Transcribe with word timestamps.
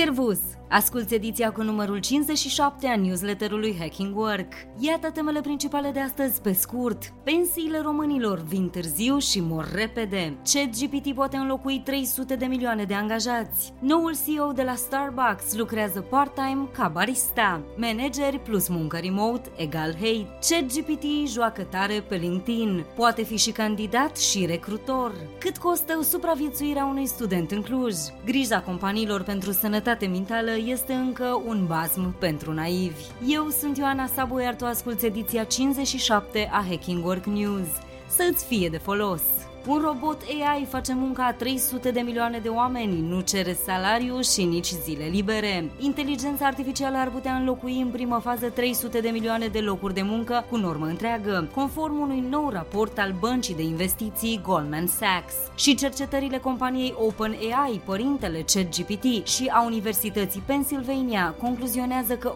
Servus! 0.00 0.49
Asculți 0.72 1.14
ediția 1.14 1.52
cu 1.52 1.62
numărul 1.62 1.98
57 1.98 2.86
a 2.86 2.96
newsletterului 2.96 3.76
Hacking 3.78 4.16
Work. 4.16 4.52
Iată 4.78 5.10
temele 5.10 5.40
principale 5.40 5.90
de 5.90 6.00
astăzi 6.00 6.40
pe 6.40 6.52
scurt. 6.52 7.12
Pensiile 7.24 7.80
românilor 7.80 8.38
vin 8.38 8.68
târziu 8.68 9.18
și 9.18 9.40
mor 9.40 9.70
repede. 9.74 10.36
ChatGPT 10.52 11.14
poate 11.14 11.36
înlocui 11.36 11.80
300 11.84 12.36
de 12.36 12.46
milioane 12.46 12.84
de 12.84 12.94
angajați. 12.94 13.72
Noul 13.80 14.16
CEO 14.26 14.52
de 14.52 14.62
la 14.62 14.74
Starbucks 14.74 15.56
lucrează 15.56 16.00
part-time 16.00 16.68
ca 16.72 16.88
barista. 16.88 17.62
Manageri 17.76 18.38
plus 18.38 18.68
muncă 18.68 18.96
remote 18.96 19.50
egal 19.56 19.92
hate. 19.92 20.38
ChatGPT 20.48 21.04
joacă 21.28 21.62
tare 21.62 22.04
pe 22.08 22.16
LinkedIn. 22.16 22.84
Poate 22.96 23.22
fi 23.22 23.36
și 23.36 23.50
candidat 23.50 24.16
și 24.16 24.46
recrutor. 24.46 25.12
Cât 25.38 25.58
costă 25.58 26.00
supraviețuirea 26.02 26.84
unui 26.84 27.06
student 27.06 27.50
în 27.50 27.62
Cluj? 27.62 27.94
Grija 28.24 28.60
companiilor 28.60 29.22
pentru 29.22 29.52
sănătate 29.52 30.06
mentală 30.06 30.58
este 30.66 30.92
încă 30.92 31.42
un 31.46 31.66
bazm 31.66 32.18
pentru 32.18 32.52
naivi. 32.52 33.04
Eu 33.26 33.48
sunt 33.48 33.76
Ioana 33.76 34.06
Sabu, 34.06 34.38
iar 34.40 34.54
tu 34.54 34.64
asculti 34.64 35.06
ediția 35.06 35.44
57 35.44 36.48
a 36.52 36.64
Hacking 36.68 37.04
Work 37.04 37.24
News. 37.24 37.68
Să-ți 38.08 38.44
fie 38.44 38.68
de 38.68 38.78
folos! 38.78 39.39
Un 39.66 39.80
robot 39.84 40.22
AI 40.28 40.66
face 40.68 40.94
munca 40.94 41.24
a 41.26 41.32
300 41.32 41.90
de 41.90 42.00
milioane 42.00 42.38
de 42.38 42.48
oameni, 42.48 43.00
nu 43.08 43.20
cere 43.20 43.56
salariu 43.64 44.20
și 44.20 44.44
nici 44.44 44.66
zile 44.66 45.04
libere. 45.04 45.70
Inteligența 45.78 46.46
artificială 46.46 46.96
ar 46.96 47.10
putea 47.10 47.34
înlocui 47.34 47.80
în 47.80 47.88
primă 47.88 48.20
fază 48.22 48.48
300 48.48 49.00
de 49.00 49.08
milioane 49.08 49.46
de 49.46 49.58
locuri 49.58 49.94
de 49.94 50.02
muncă 50.02 50.44
cu 50.50 50.56
normă 50.56 50.86
întreagă, 50.86 51.48
conform 51.54 52.00
unui 52.00 52.24
nou 52.30 52.48
raport 52.48 52.98
al 52.98 53.14
băncii 53.18 53.54
de 53.54 53.62
investiții 53.62 54.40
Goldman 54.42 54.86
Sachs. 54.86 55.34
Și 55.54 55.74
cercetările 55.74 56.38
companiei 56.38 56.94
OpenAI, 57.06 57.80
părintele 57.84 58.44
ChatGPT 58.46 59.26
și 59.26 59.50
a 59.52 59.64
Universității 59.64 60.42
Pennsylvania 60.46 61.34
concluzionează 61.40 62.16
că 62.16 62.32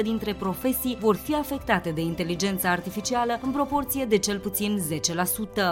80% 0.00 0.02
dintre 0.02 0.34
profesii 0.34 0.96
vor 1.00 1.16
fi 1.16 1.34
afectate 1.34 1.90
de 1.90 2.00
inteligența 2.00 2.70
artificială 2.70 3.38
în 3.42 3.50
proporție 3.50 4.04
de 4.04 4.18
cel 4.18 4.38
puțin 4.38 4.80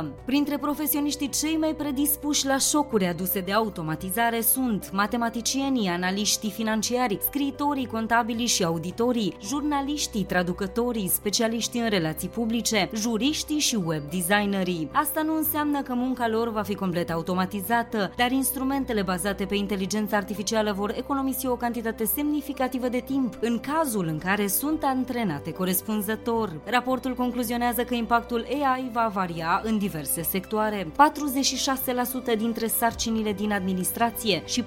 10%. 0.00 0.04
Printre 0.24 0.56
profesioniștii 0.58 1.28
cei 1.28 1.56
mai 1.56 1.74
predispuși 1.74 2.46
la 2.46 2.58
șocuri 2.58 3.06
aduse 3.06 3.40
de 3.40 3.52
automatizare 3.52 4.40
sunt 4.40 4.90
matematicienii, 4.92 5.88
analiștii 5.88 6.50
financiari, 6.50 7.18
scriitorii, 7.20 7.86
contabili 7.86 8.46
și 8.46 8.64
auditorii, 8.64 9.36
jurnaliștii, 9.42 10.24
traducătorii, 10.24 11.08
specialiștii 11.08 11.80
în 11.80 11.88
relații 11.88 12.28
publice, 12.28 12.90
juriștii 12.94 13.58
și 13.58 13.78
web 13.84 14.02
designerii. 14.10 14.88
Asta 14.92 15.22
nu 15.22 15.36
înseamnă 15.36 15.82
că 15.82 15.94
munca 15.94 16.28
lor 16.28 16.50
va 16.50 16.62
fi 16.62 16.74
complet 16.74 17.10
automatizată, 17.10 18.12
dar 18.16 18.30
instrumentele 18.30 19.02
bazate 19.02 19.44
pe 19.44 19.54
inteligența 19.54 20.16
artificială 20.16 20.72
vor 20.72 20.94
economisi 20.96 21.46
o 21.46 21.56
cantitate 21.56 22.04
semnificativă 22.04 22.88
de 22.88 23.02
timp 23.06 23.34
în 23.40 23.58
cazul 23.58 24.06
în 24.06 24.18
care 24.18 24.46
sunt 24.46 24.82
antrenate 24.82 25.52
corespunzător. 25.52 26.60
Raportul 26.64 27.14
concluzionează 27.14 27.84
că 27.84 27.94
impactul 27.94 28.46
AI 28.48 28.90
va 28.92 29.10
varia 29.12 29.60
în 29.64 29.78
diverse 29.78 30.22
sectoare 30.22 30.46
sectoare, 30.48 30.86
46% 32.34 32.38
dintre 32.38 32.66
sarcinile 32.66 33.32
din 33.32 33.52
administrație 33.52 34.42
și 34.46 34.62
44% 34.62 34.66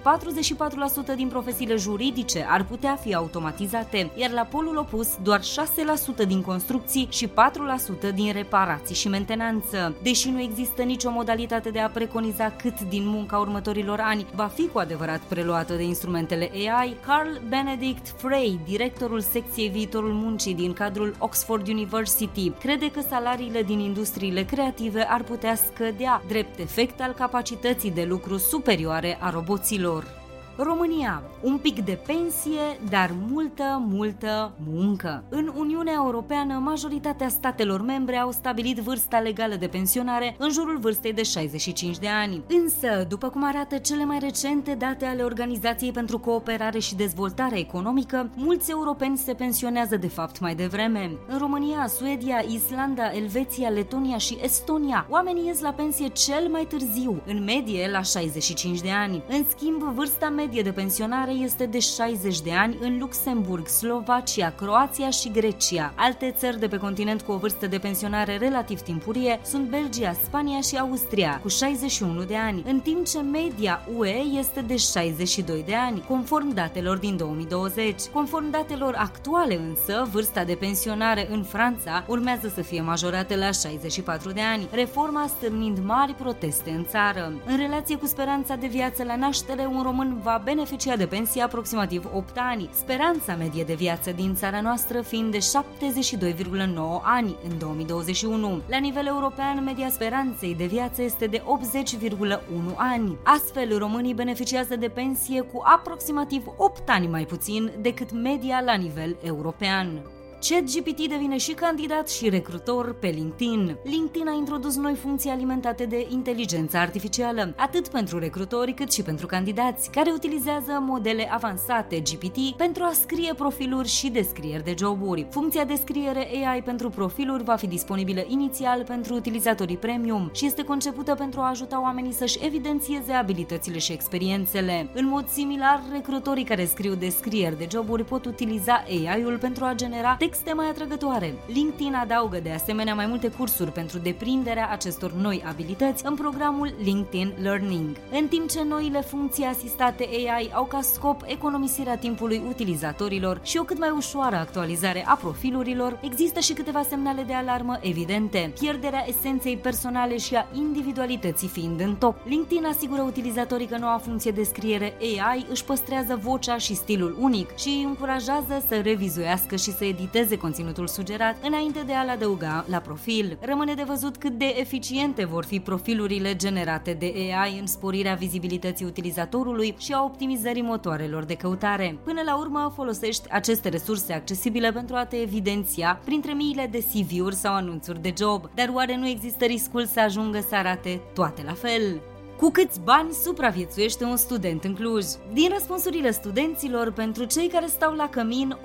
din 1.15 1.27
profesiile 1.27 1.75
juridice 1.75 2.45
ar 2.49 2.63
putea 2.63 2.95
fi 2.95 3.15
automatizate, 3.15 4.11
iar 4.15 4.31
la 4.31 4.41
polul 4.41 4.77
opus 4.77 5.07
doar 5.23 5.41
6% 5.41 6.27
din 6.27 6.41
construcții 6.41 7.07
și 7.11 7.27
4% 7.27 8.13
din 8.13 8.31
reparații 8.33 8.95
și 8.95 9.07
mentenanță. 9.07 9.95
Deși 10.01 10.29
nu 10.29 10.41
există 10.41 10.81
nicio 10.81 11.09
modalitate 11.11 11.69
de 11.69 11.79
a 11.79 11.89
preconiza 11.89 12.53
cât 12.57 12.81
din 12.81 13.07
munca 13.07 13.37
următorilor 13.37 13.99
ani 13.99 14.25
va 14.35 14.45
fi 14.45 14.67
cu 14.67 14.79
adevărat 14.79 15.19
preluată 15.19 15.73
de 15.73 15.83
instrumentele 15.83 16.51
AI, 16.53 16.97
Carl 17.05 17.29
Benedict 17.49 18.07
Frey, 18.17 18.59
directorul 18.65 19.21
secției 19.21 19.69
viitorul 19.69 20.13
muncii 20.13 20.53
din 20.53 20.73
cadrul 20.73 21.15
Oxford 21.19 21.67
University, 21.67 22.49
crede 22.49 22.91
că 22.91 23.01
salariile 23.09 23.63
din 23.63 23.79
industriile 23.79 24.43
creative 24.43 25.05
ar 25.09 25.23
putea 25.23 25.55
scădea, 25.73 26.21
drept 26.27 26.59
efect 26.59 27.01
al 27.01 27.13
capacității 27.13 27.91
de 27.91 28.03
lucru 28.03 28.37
superioare 28.37 29.17
a 29.21 29.29
roboților. 29.29 30.20
România, 30.63 31.23
un 31.41 31.57
pic 31.57 31.85
de 31.85 31.99
pensie, 32.05 32.79
dar 32.89 33.11
multă, 33.29 33.83
multă 33.87 34.51
muncă. 34.73 35.23
În 35.29 35.51
Uniunea 35.57 35.93
Europeană, 35.95 36.53
majoritatea 36.53 37.29
statelor 37.29 37.81
membre 37.81 38.17
au 38.17 38.31
stabilit 38.31 38.77
vârsta 38.77 39.19
legală 39.19 39.55
de 39.55 39.67
pensionare 39.67 40.35
în 40.37 40.51
jurul 40.51 40.77
vârstei 40.77 41.13
de 41.13 41.23
65 41.23 41.97
de 41.97 42.07
ani. 42.07 42.41
Însă, 42.47 43.05
după 43.09 43.29
cum 43.29 43.43
arată 43.43 43.77
cele 43.77 44.05
mai 44.05 44.19
recente 44.19 44.73
date 44.73 45.05
ale 45.05 45.23
Organizației 45.23 45.91
pentru 45.91 46.19
Cooperare 46.19 46.79
și 46.79 46.95
Dezvoltare 46.95 47.59
Economică, 47.59 48.29
mulți 48.35 48.71
europeni 48.71 49.17
se 49.17 49.33
pensionează 49.33 49.97
de 49.97 50.07
fapt 50.07 50.39
mai 50.39 50.55
devreme. 50.55 51.11
În 51.27 51.37
România, 51.37 51.87
Suedia, 51.87 52.43
Islanda, 52.47 53.11
Elveția, 53.13 53.69
Letonia 53.69 54.17
și 54.17 54.37
Estonia, 54.41 55.05
oamenii 55.09 55.45
ies 55.45 55.61
la 55.61 55.71
pensie 55.71 56.07
cel 56.07 56.47
mai 56.47 56.65
târziu, 56.65 57.21
în 57.25 57.43
medie 57.43 57.89
la 57.91 58.01
65 58.01 58.81
de 58.81 58.91
ani. 58.91 59.23
În 59.29 59.45
schimb, 59.49 59.81
vârsta 59.81 60.29
medie 60.29 60.49
de 60.59 60.71
pensionare 60.71 61.31
este 61.31 61.65
de 61.65 61.79
60 61.79 62.41
de 62.41 62.53
ani 62.53 62.77
în 62.81 62.97
Luxemburg, 62.99 63.67
Slovacia, 63.67 64.53
Croația 64.57 65.09
și 65.09 65.31
Grecia. 65.31 65.93
Alte 65.95 66.35
țări 66.37 66.59
de 66.59 66.67
pe 66.67 66.77
continent 66.77 67.21
cu 67.21 67.31
o 67.31 67.37
vârstă 67.37 67.67
de 67.67 67.77
pensionare 67.77 68.37
relativ 68.37 68.81
timpurie 68.81 69.39
sunt 69.43 69.69
Belgia, 69.69 70.13
Spania 70.23 70.61
și 70.61 70.77
Austria, 70.77 71.39
cu 71.41 71.47
61 71.47 72.23
de 72.23 72.35
ani, 72.35 72.63
în 72.67 72.79
timp 72.79 73.05
ce 73.05 73.19
media 73.19 73.81
UE 73.97 74.17
este 74.17 74.61
de 74.61 74.77
62 74.77 75.63
de 75.65 75.75
ani, 75.75 76.03
conform 76.07 76.53
datelor 76.53 76.97
din 76.97 77.17
2020. 77.17 78.01
Conform 78.13 78.49
datelor 78.49 78.95
actuale 78.97 79.57
însă, 79.57 80.07
vârsta 80.11 80.43
de 80.43 80.53
pensionare 80.53 81.27
în 81.31 81.43
Franța 81.43 82.03
urmează 82.07 82.51
să 82.55 82.61
fie 82.61 82.81
majorată 82.81 83.35
la 83.35 83.51
64 83.51 84.31
de 84.31 84.41
ani, 84.41 84.67
reforma 84.71 85.25
stârnind 85.27 85.77
mari 85.85 86.13
proteste 86.13 86.69
în 86.69 86.85
țară. 86.85 87.33
În 87.45 87.57
relație 87.57 87.97
cu 87.97 88.05
speranța 88.05 88.55
de 88.55 88.67
viață 88.67 89.03
la 89.03 89.15
naștere, 89.15 89.65
un 89.65 89.81
român 89.81 90.19
va 90.23 90.30
va 90.31 90.37
beneficia 90.37 90.95
de 90.95 91.05
pensie 91.05 91.41
aproximativ 91.41 92.05
8 92.13 92.37
ani, 92.37 92.69
speranța 92.73 93.35
medie 93.35 93.63
de 93.63 93.73
viață 93.73 94.11
din 94.11 94.35
țara 94.35 94.61
noastră 94.61 95.01
fiind 95.01 95.31
de 95.31 95.37
72,9 95.37 97.01
ani 97.01 97.35
în 97.49 97.57
2021. 97.57 98.61
La 98.69 98.77
nivel 98.77 99.05
european, 99.05 99.63
media 99.63 99.89
speranței 99.89 100.55
de 100.55 100.65
viață 100.65 101.01
este 101.01 101.25
de 101.25 101.41
80,1 101.41 102.39
ani. 102.75 103.17
Astfel, 103.23 103.77
românii 103.77 104.13
beneficiază 104.13 104.75
de 104.75 104.87
pensie 104.87 105.41
cu 105.41 105.61
aproximativ 105.65 106.43
8 106.57 106.89
ani 106.89 107.07
mai 107.07 107.25
puțin 107.25 107.71
decât 107.81 108.11
media 108.11 108.61
la 108.65 108.73
nivel 108.73 109.17
european. 109.23 110.01
ChatGPT 110.49 111.07
devine 111.07 111.37
și 111.37 111.51
candidat 111.51 112.09
și 112.09 112.29
recrutor 112.29 112.93
pe 112.93 113.07
LinkedIn. 113.07 113.77
LinkedIn 113.83 114.27
a 114.27 114.33
introdus 114.33 114.75
noi 114.75 114.95
funcții 114.95 115.29
alimentate 115.29 115.85
de 115.85 116.07
inteligența 116.09 116.79
artificială, 116.79 117.53
atât 117.57 117.87
pentru 117.87 118.19
recrutori 118.19 118.73
cât 118.73 118.91
și 118.91 119.01
pentru 119.01 119.25
candidați, 119.25 119.89
care 119.89 120.11
utilizează 120.13 120.71
modele 120.79 121.27
avansate 121.31 121.99
GPT 121.99 122.55
pentru 122.57 122.83
a 122.83 122.91
scrie 122.93 123.33
profiluri 123.33 123.87
și 123.87 124.09
descrieri 124.09 124.63
de 124.63 124.73
joburi. 124.77 125.27
Funcția 125.31 125.63
de 125.63 125.75
scriere 125.75 126.27
AI 126.45 126.61
pentru 126.61 126.89
profiluri 126.89 127.43
va 127.43 127.55
fi 127.55 127.67
disponibilă 127.67 128.23
inițial 128.27 128.83
pentru 128.83 129.13
utilizatorii 129.13 129.77
premium 129.77 130.29
și 130.33 130.45
este 130.45 130.63
concepută 130.63 131.15
pentru 131.15 131.39
a 131.39 131.49
ajuta 131.49 131.81
oamenii 131.81 132.13
să-și 132.13 132.39
evidențieze 132.45 133.11
abilitățile 133.11 133.77
și 133.77 133.91
experiențele. 133.91 134.89
În 134.93 135.07
mod 135.07 135.27
similar, 135.27 135.81
recrutorii 135.91 136.43
care 136.43 136.65
scriu 136.65 136.95
descrieri 136.95 137.57
de 137.57 137.67
joburi 137.71 138.03
pot 138.03 138.25
utiliza 138.25 138.83
AI-ul 138.87 139.37
pentru 139.37 139.65
a 139.65 139.73
genera 139.75 140.15
texte 140.31 140.53
mai 140.53 140.69
atrăgătoare. 140.69 141.33
LinkedIn 141.53 141.93
adaugă 141.93 142.39
de 142.39 142.51
asemenea 142.51 142.95
mai 142.95 143.05
multe 143.05 143.27
cursuri 143.27 143.71
pentru 143.71 143.97
deprinderea 143.97 144.69
acestor 144.71 145.11
noi 145.11 145.43
abilități 145.47 146.05
în 146.05 146.15
programul 146.15 146.73
LinkedIn 146.83 147.33
Learning. 147.41 147.97
În 148.11 148.27
timp 148.27 148.49
ce 148.49 148.63
noile 148.63 149.01
funcții 149.01 149.43
asistate 149.43 150.09
AI 150.11 150.51
au 150.53 150.65
ca 150.65 150.81
scop 150.81 151.21
economisirea 151.25 151.97
timpului 151.97 152.41
utilizatorilor 152.47 153.39
și 153.43 153.57
o 153.57 153.63
cât 153.63 153.79
mai 153.79 153.89
ușoară 153.89 154.35
actualizare 154.35 155.07
a 155.07 155.15
profilurilor, 155.15 155.99
există 156.01 156.39
și 156.39 156.53
câteva 156.53 156.81
semnale 156.89 157.21
de 157.21 157.33
alarmă 157.33 157.77
evidente. 157.81 158.53
Pierderea 158.59 159.05
esenței 159.07 159.57
personale 159.57 160.17
și 160.17 160.35
a 160.35 160.47
individualității 160.53 161.47
fiind 161.47 161.79
în 161.79 161.95
top. 161.95 162.15
LinkedIn 162.25 162.65
asigură 162.65 163.01
utilizatorii 163.01 163.67
că 163.67 163.77
noua 163.77 163.97
funcție 164.03 164.31
de 164.31 164.43
scriere 164.43 164.93
AI 164.99 165.45
își 165.49 165.63
păstrează 165.63 166.19
vocea 166.21 166.57
și 166.57 166.75
stilul 166.75 167.15
unic 167.19 167.55
și 167.57 167.67
îi 167.67 167.83
încurajează 167.83 168.63
să 168.67 168.75
revizuiască 168.83 169.55
și 169.55 169.71
să 169.71 169.85
editeze 169.85 170.19
limiteze 170.21 170.41
conținutul 170.41 170.87
sugerat 170.87 171.35
înainte 171.45 171.83
de 171.85 171.93
a-l 171.93 172.09
adăuga 172.09 172.65
la 172.67 172.77
profil. 172.77 173.37
Rămâne 173.41 173.73
de 173.73 173.83
văzut 173.83 174.17
cât 174.17 174.31
de 174.31 174.55
eficiente 174.59 175.25
vor 175.25 175.45
fi 175.45 175.59
profilurile 175.59 176.35
generate 176.35 176.93
de 176.93 177.13
AI 177.15 177.59
în 177.59 177.67
sporirea 177.67 178.13
vizibilității 178.13 178.85
utilizatorului 178.85 179.75
și 179.79 179.93
a 179.93 180.03
optimizării 180.03 180.61
motoarelor 180.61 181.23
de 181.23 181.35
căutare. 181.35 181.97
Până 182.03 182.21
la 182.25 182.37
urmă, 182.37 182.71
folosești 182.75 183.29
aceste 183.31 183.69
resurse 183.69 184.13
accesibile 184.13 184.71
pentru 184.71 184.95
a 184.95 185.05
te 185.05 185.15
evidenția 185.15 185.99
printre 186.05 186.33
miile 186.33 186.67
de 186.71 186.83
CV-uri 186.93 187.35
sau 187.35 187.53
anunțuri 187.53 188.01
de 188.01 188.13
job. 188.17 188.49
Dar 188.55 188.69
oare 188.73 188.97
nu 188.97 189.07
există 189.07 189.45
riscul 189.45 189.85
să 189.85 189.99
ajungă 189.99 190.45
să 190.49 190.55
arate 190.55 191.01
toate 191.13 191.43
la 191.45 191.53
fel? 191.53 192.01
Cu 192.41 192.51
câți 192.51 192.79
bani 192.79 193.11
supraviețuiește 193.11 194.03
un 194.03 194.15
student 194.15 194.63
în 194.63 194.73
Cluj? 194.73 195.05
Din 195.33 195.49
răspunsurile 195.53 196.11
studenților, 196.11 196.91
pentru 196.91 197.23
cei 197.23 197.47
care 197.47 197.65
stau 197.65 197.93
la 197.93 198.09
cămin, 198.09 198.57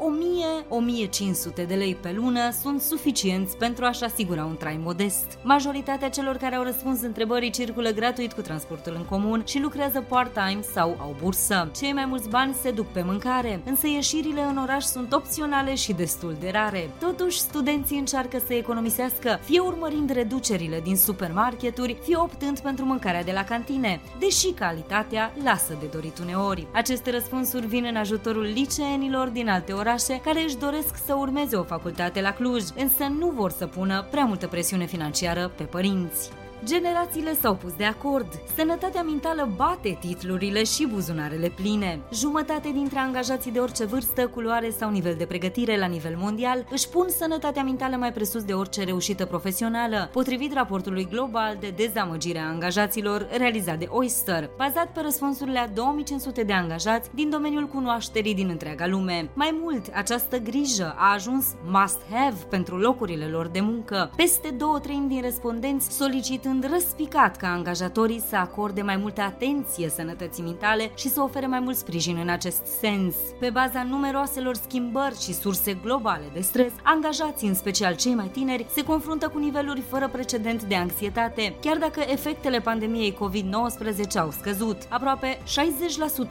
1000-1500 1.63 1.67
de 1.67 1.75
lei 1.75 1.95
pe 1.95 2.13
lună 2.17 2.51
sunt 2.63 2.81
suficienți 2.81 3.57
pentru 3.57 3.85
a-și 3.85 4.05
asigura 4.05 4.45
un 4.45 4.57
trai 4.57 4.81
modest. 4.83 5.39
Majoritatea 5.43 6.09
celor 6.09 6.37
care 6.37 6.55
au 6.55 6.63
răspuns 6.63 7.03
întrebării 7.03 7.51
circulă 7.51 7.91
gratuit 7.91 8.33
cu 8.33 8.41
transportul 8.41 8.95
în 8.97 9.05
comun 9.05 9.43
și 9.47 9.61
lucrează 9.61 10.05
part-time 10.09 10.61
sau 10.75 10.97
au 11.01 11.17
bursă. 11.23 11.71
Cei 11.77 11.93
mai 11.93 12.05
mulți 12.05 12.29
bani 12.29 12.55
se 12.63 12.71
duc 12.71 12.87
pe 12.87 13.03
mâncare, 13.03 13.63
însă 13.65 13.87
ieșirile 13.87 14.43
în 14.43 14.57
oraș 14.57 14.85
sunt 14.85 15.13
opționale 15.13 15.75
și 15.75 15.93
destul 15.93 16.37
de 16.41 16.51
rare. 16.53 16.91
Totuși, 17.01 17.41
studenții 17.41 17.99
încearcă 17.99 18.39
să 18.47 18.55
economisească, 18.55 19.41
fie 19.45 19.61
urmărind 19.61 20.11
reducerile 20.11 20.81
din 20.81 20.97
supermarketuri, 20.97 21.97
fie 22.03 22.17
optând 22.17 22.59
pentru 22.59 22.85
mâncarea 22.85 23.25
de 23.25 23.33
la 23.33 23.45
cantine, 23.67 24.01
deși 24.19 24.51
calitatea 24.51 25.33
lasă 25.43 25.77
de 25.81 25.87
dorit 25.87 26.19
uneori. 26.19 26.67
Aceste 26.73 27.11
răspunsuri 27.11 27.67
vin 27.67 27.85
în 27.85 27.97
ajutorul 27.97 28.43
liceenilor 28.43 29.29
din 29.29 29.49
alte 29.49 29.73
orașe 29.73 30.21
care 30.25 30.43
își 30.43 30.57
doresc 30.57 30.97
să 31.07 31.15
urmeze 31.15 31.57
o 31.57 31.63
facultate 31.63 32.21
la 32.21 32.33
Cluj, 32.33 32.63
însă 32.77 33.05
nu 33.19 33.31
vor 33.31 33.51
să 33.51 33.67
pună 33.67 34.07
prea 34.11 34.25
multă 34.25 34.47
presiune 34.47 34.87
financiară 34.87 35.53
pe 35.57 35.63
părinți. 35.63 36.31
Generațiile 36.65 37.35
s-au 37.35 37.55
pus 37.55 37.73
de 37.73 37.85
acord. 37.85 38.27
Sănătatea 38.57 39.03
mentală 39.03 39.49
bate 39.57 39.99
titlurile 40.01 40.65
și 40.65 40.87
buzunarele 40.87 41.49
pline. 41.49 42.01
Jumătate 42.13 42.71
dintre 42.71 42.99
angajații 42.99 43.51
de 43.51 43.59
orice 43.59 43.85
vârstă, 43.85 44.27
culoare 44.27 44.71
sau 44.71 44.91
nivel 44.91 45.15
de 45.19 45.27
pregătire 45.27 45.79
la 45.79 45.87
nivel 45.87 46.15
mondial 46.19 46.67
își 46.71 46.89
pun 46.89 47.07
sănătatea 47.09 47.63
mentală 47.63 47.97
mai 47.97 48.13
presus 48.13 48.45
de 48.45 48.53
orice 48.53 48.85
reușită 48.85 49.25
profesională, 49.25 50.09
potrivit 50.13 50.53
raportului 50.53 51.09
global 51.11 51.57
de 51.61 51.75
dezamăgire 51.77 52.39
a 52.39 52.49
angajaților 52.49 53.29
realizat 53.37 53.79
de 53.79 53.87
Oyster, 53.91 54.51
bazat 54.57 54.93
pe 54.93 55.01
răspunsurile 55.01 55.59
a 55.59 55.69
2500 55.69 56.43
de 56.43 56.53
angajați 56.53 57.11
din 57.15 57.31
domeniul 57.31 57.67
cunoașterii 57.67 58.35
din 58.35 58.49
întreaga 58.49 58.87
lume. 58.87 59.31
Mai 59.35 59.59
mult, 59.63 59.85
această 59.95 60.39
grijă 60.39 60.95
a 60.99 61.13
ajuns 61.13 61.47
must-have 61.65 62.37
pentru 62.51 62.77
locurile 62.77 63.27
lor 63.27 63.47
de 63.47 63.61
muncă. 63.61 64.11
Peste 64.17 64.51
două 64.51 64.79
treimi 64.79 65.09
din 65.09 65.21
respondenți 65.23 65.97
solicitând 65.97 66.46
sunt 66.47 66.67
răspicat 66.71 67.37
ca 67.37 67.49
angajatorii 67.53 68.23
să 68.29 68.37
acorde 68.37 68.83
mai 68.83 68.97
multă 68.97 69.21
atenție 69.21 69.89
sănătății 69.89 70.43
mentale 70.43 70.91
și 70.95 71.09
să 71.09 71.21
ofere 71.21 71.47
mai 71.47 71.61
mult 71.61 71.77
sprijin 71.77 72.19
în 72.23 72.29
acest 72.29 72.67
sens. 72.81 73.15
Pe 73.41 73.51
baza 73.51 73.83
numeroaselor 73.83 74.55
schimbări 74.55 75.21
și 75.21 75.35
surse 75.35 75.79
globale 75.83 76.25
de 76.33 76.41
stres, 76.41 76.73
angajații, 76.83 77.49
în 77.49 77.55
special 77.55 77.95
cei 77.95 78.15
mai 78.15 78.27
tineri, 78.27 78.67
se 78.75 78.85
confruntă 78.85 79.29
cu 79.29 79.39
niveluri 79.39 79.81
fără 79.81 80.09
precedent 80.09 80.63
de 80.63 80.75
anxietate, 80.75 81.57
chiar 81.61 81.77
dacă 81.77 82.01
efectele 82.07 82.61
pandemiei 82.61 83.17
COVID-19 83.25 84.19
au 84.19 84.31
scăzut. 84.31 84.77
Aproape 84.89 85.39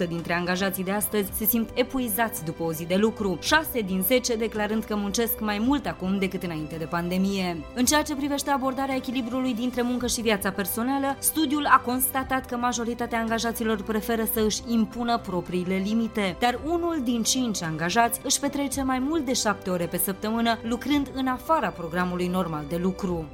60% 0.05 0.07
dintre 0.07 0.33
angajații 0.33 0.83
de 0.83 0.91
astăzi 0.91 1.31
se 1.37 1.45
simt 1.45 1.69
epuizați 1.73 2.45
după 2.45 2.63
o 2.63 2.71
zi 2.71 2.85
de 2.85 2.95
lucru, 2.95 3.37
6 3.41 3.81
din 3.81 4.01
10 4.01 4.35
declarând 4.35 4.83
că 4.83 4.95
muncesc 4.95 5.39
mai 5.39 5.59
mult 5.59 5.85
acum 5.85 6.17
decât 6.19 6.43
înainte 6.43 6.75
de 6.75 6.85
pandemie. 6.85 7.57
În 7.73 7.85
ceea 7.85 8.01
ce 8.01 8.15
privește 8.15 8.49
abordarea 8.49 8.95
echilibrului 8.95 9.53
dintre 9.53 9.81
muncă 9.81 10.04
și 10.07 10.15
și 10.15 10.21
viața 10.21 10.51
personală, 10.51 11.15
studiul 11.19 11.65
a 11.65 11.79
constatat 11.79 12.45
că 12.45 12.55
majoritatea 12.55 13.19
angajaților 13.19 13.83
preferă 13.83 14.23
să 14.33 14.39
își 14.45 14.61
impună 14.67 15.17
propriile 15.17 15.75
limite, 15.75 16.35
dar 16.39 16.59
unul 16.65 17.01
din 17.03 17.23
cinci 17.23 17.61
angajați 17.63 18.19
își 18.23 18.39
petrece 18.39 18.83
mai 18.83 18.99
mult 18.99 19.25
de 19.25 19.33
șapte 19.33 19.69
ore 19.69 19.85
pe 19.85 19.97
săptămână 19.97 20.57
lucrând 20.63 21.11
în 21.13 21.27
afara 21.27 21.69
programului 21.69 22.27
normal 22.27 22.65
de 22.69 22.75
lucru. 22.75 23.25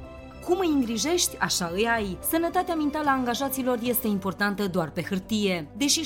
Cum 0.44 0.58
îi 0.58 0.70
îngrijești, 0.74 1.36
așa 1.38 1.70
îi 1.74 1.88
ai. 1.94 2.18
Sănătatea 2.30 2.74
mentală 2.74 3.08
a 3.08 3.12
angajaților 3.12 3.78
este 3.82 4.06
importantă 4.06 4.66
doar 4.66 4.90
pe 4.90 5.02
hârtie. 5.02 5.66
Deși 5.76 6.00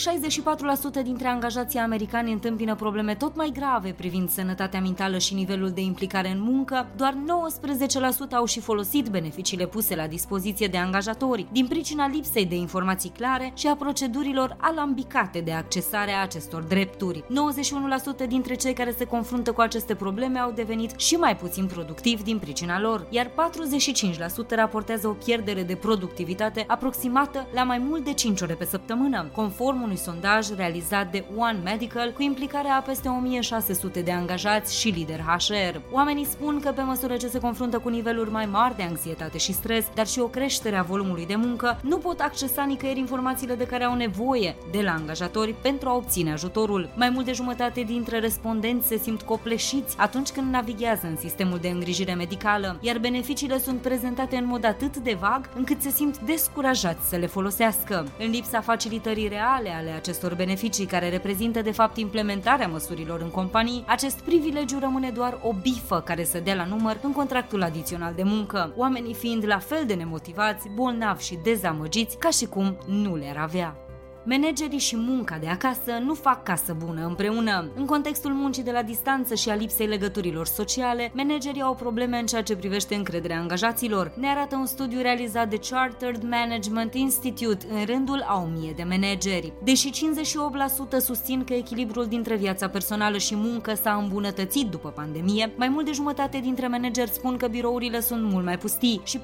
64% 1.01 1.03
dintre 1.03 1.29
angajații 1.29 1.79
americani 1.79 2.33
întâmpină 2.33 2.75
probleme 2.75 3.15
tot 3.15 3.37
mai 3.37 3.51
grave 3.55 3.91
privind 3.91 4.31
sănătatea 4.31 4.81
mentală 4.81 5.19
și 5.19 5.35
nivelul 5.35 5.71
de 5.71 5.81
implicare 5.81 6.29
în 6.29 6.41
muncă, 6.41 6.87
doar 6.97 7.15
19% 7.15 7.17
au 8.33 8.45
și 8.45 8.61
folosit 8.61 9.09
beneficiile 9.09 9.67
puse 9.67 9.95
la 9.95 10.07
dispoziție 10.07 10.67
de 10.67 10.79
angajatori, 10.79 11.47
din 11.53 11.67
pricina 11.67 12.09
lipsei 12.09 12.47
de 12.47 12.57
informații 12.57 13.13
clare 13.17 13.53
și 13.55 13.67
a 13.67 13.77
procedurilor 13.77 14.57
alambicate 14.61 15.41
de 15.41 15.53
accesare 15.53 16.13
a 16.13 16.23
acestor 16.23 16.63
drepturi. 16.63 17.25
91% 18.25 18.29
dintre 18.29 18.55
cei 18.55 18.73
care 18.73 18.95
se 18.99 19.05
confruntă 19.05 19.53
cu 19.53 19.61
aceste 19.61 19.95
probleme 19.95 20.39
au 20.39 20.51
devenit 20.51 20.99
și 20.99 21.15
mai 21.15 21.37
puțin 21.37 21.67
productivi 21.67 22.23
din 22.23 22.39
pricina 22.39 22.81
lor, 22.81 23.07
iar 23.11 23.27
45% 23.27 24.26
raportează 24.49 25.09
o 25.09 25.13
pierdere 25.25 25.63
de 25.63 25.75
productivitate 25.75 26.65
aproximată 26.67 27.47
la 27.55 27.63
mai 27.63 27.79
mult 27.79 28.05
de 28.05 28.13
5 28.13 28.41
ore 28.41 28.55
pe 28.55 28.65
săptămână, 28.65 29.27
conform 29.35 29.83
unui 29.83 29.97
sondaj 29.97 30.49
realizat 30.57 31.11
de 31.11 31.25
One 31.37 31.59
Medical 31.65 32.13
cu 32.13 32.23
implicarea 32.23 32.77
a 32.77 32.81
peste 32.81 33.09
1600 33.09 34.01
de 34.01 34.13
angajați 34.13 34.79
și 34.79 34.89
lideri 34.89 35.23
HR. 35.23 35.79
Oamenii 35.91 36.25
spun 36.25 36.61
că 36.61 36.71
pe 36.71 36.83
măsură 36.83 37.17
ce 37.17 37.29
se 37.29 37.39
confruntă 37.39 37.79
cu 37.79 37.89
niveluri 37.89 38.31
mai 38.31 38.47
mari 38.47 38.77
de 38.77 38.83
anxietate 38.83 39.39
și 39.39 39.53
stres, 39.53 39.85
dar 39.95 40.07
și 40.07 40.21
o 40.21 40.27
creștere 40.27 40.77
a 40.77 40.83
volumului 40.83 41.27
de 41.27 41.35
muncă, 41.35 41.81
nu 41.83 41.99
pot 41.99 42.21
accesa 42.21 42.65
nicăieri 42.65 42.99
informațiile 42.99 43.55
de 43.55 43.67
care 43.67 43.85
au 43.85 43.95
nevoie 43.95 44.57
de 44.71 44.81
la 44.83 44.93
angajatori 44.93 45.55
pentru 45.63 45.89
a 45.89 45.95
obține 45.95 46.33
ajutorul. 46.33 46.91
Mai 46.97 47.11
mult 47.11 47.25
de 47.25 47.33
jumătate 47.33 47.81
dintre 47.81 48.19
respondenți 48.19 48.87
se 48.87 48.97
simt 48.97 49.23
copleșiți 49.23 49.97
atunci 49.99 50.31
când 50.31 50.53
navighează 50.53 51.07
în 51.07 51.17
sistemul 51.17 51.59
de 51.59 51.69
îngrijire 51.69 52.15
medicală, 52.15 52.79
iar 52.81 52.99
beneficiile 52.99 53.59
sunt 53.59 53.81
prezentate 53.81 54.15
prezentate 54.17 54.45
în 54.45 54.51
mod 54.51 54.65
atât 54.65 54.97
de 54.97 55.17
vag 55.21 55.49
încât 55.55 55.83
se 55.83 55.91
simt 55.91 56.19
descurajați 56.19 57.09
să 57.09 57.17
le 57.17 57.27
folosească. 57.27 58.07
În 58.19 58.31
lipsa 58.31 58.61
facilitării 58.61 59.29
reale 59.29 59.71
ale 59.71 59.91
acestor 59.91 60.35
beneficii 60.35 60.87
care 60.87 61.09
reprezintă 61.09 61.63
de 61.63 61.71
fapt 61.71 61.97
implementarea 61.97 62.67
măsurilor 62.67 63.21
în 63.21 63.31
companii, 63.31 63.85
acest 63.87 64.21
privilegiu 64.21 64.79
rămâne 64.79 65.11
doar 65.11 65.39
o 65.43 65.53
bifă 65.53 66.01
care 66.01 66.25
să 66.25 66.39
dea 66.39 66.55
la 66.55 66.65
număr 66.65 66.99
în 67.03 67.13
contractul 67.13 67.63
adițional 67.63 68.13
de 68.15 68.23
muncă, 68.23 68.73
oamenii 68.77 69.15
fiind 69.15 69.47
la 69.47 69.59
fel 69.59 69.85
de 69.87 69.95
nemotivați, 69.95 70.69
bolnavi 70.75 71.25
și 71.25 71.39
dezamăgiți 71.43 72.19
ca 72.19 72.31
și 72.31 72.47
cum 72.47 72.77
nu 72.87 73.17
le-ar 73.17 73.37
avea. 73.37 73.86
Managerii 74.29 74.79
și 74.79 74.97
munca 74.97 75.39
de 75.39 75.47
acasă 75.49 75.99
nu 76.05 76.15
fac 76.15 76.43
casă 76.43 76.77
bună 76.85 77.07
împreună. 77.07 77.69
În 77.75 77.85
contextul 77.85 78.33
muncii 78.33 78.63
de 78.63 78.71
la 78.71 78.83
distanță 78.83 79.35
și 79.35 79.49
a 79.49 79.55
lipsei 79.55 79.87
legăturilor 79.87 80.47
sociale, 80.47 81.13
managerii 81.15 81.63
au 81.63 81.75
probleme 81.75 82.19
în 82.19 82.27
ceea 82.27 82.43
ce 82.43 82.57
privește 82.57 82.95
încrederea 82.95 83.39
angajaților. 83.39 84.13
Ne 84.17 84.29
arată 84.29 84.57
un 84.57 84.67
studiu 84.67 85.01
realizat 85.01 85.49
de 85.49 85.59
Chartered 85.71 86.23
Management 86.23 86.95
Institute 86.95 87.67
în 87.71 87.85
rândul 87.85 88.25
a 88.29 88.43
1000 88.43 88.73
de 88.77 88.83
manageri. 88.83 89.53
Deși 89.63 89.91
58% 90.97 90.99
susțin 90.99 91.45
că 91.45 91.55
echilibrul 91.55 92.07
dintre 92.07 92.37
viața 92.37 92.69
personală 92.69 93.19
și 93.19 93.37
muncă 93.37 93.75
s-a 93.75 94.01
îmbunătățit 94.03 94.67
după 94.67 94.89
pandemie, 94.89 95.53
mai 95.57 95.69
mult 95.69 95.85
de 95.85 95.93
jumătate 95.93 96.39
dintre 96.39 96.67
manageri 96.67 97.11
spun 97.11 97.37
că 97.37 97.47
birourile 97.47 98.01
sunt 98.01 98.23
mult 98.23 98.45
mai 98.45 98.59
pustii 98.59 99.01
și 99.05 99.19
44% 99.19 99.23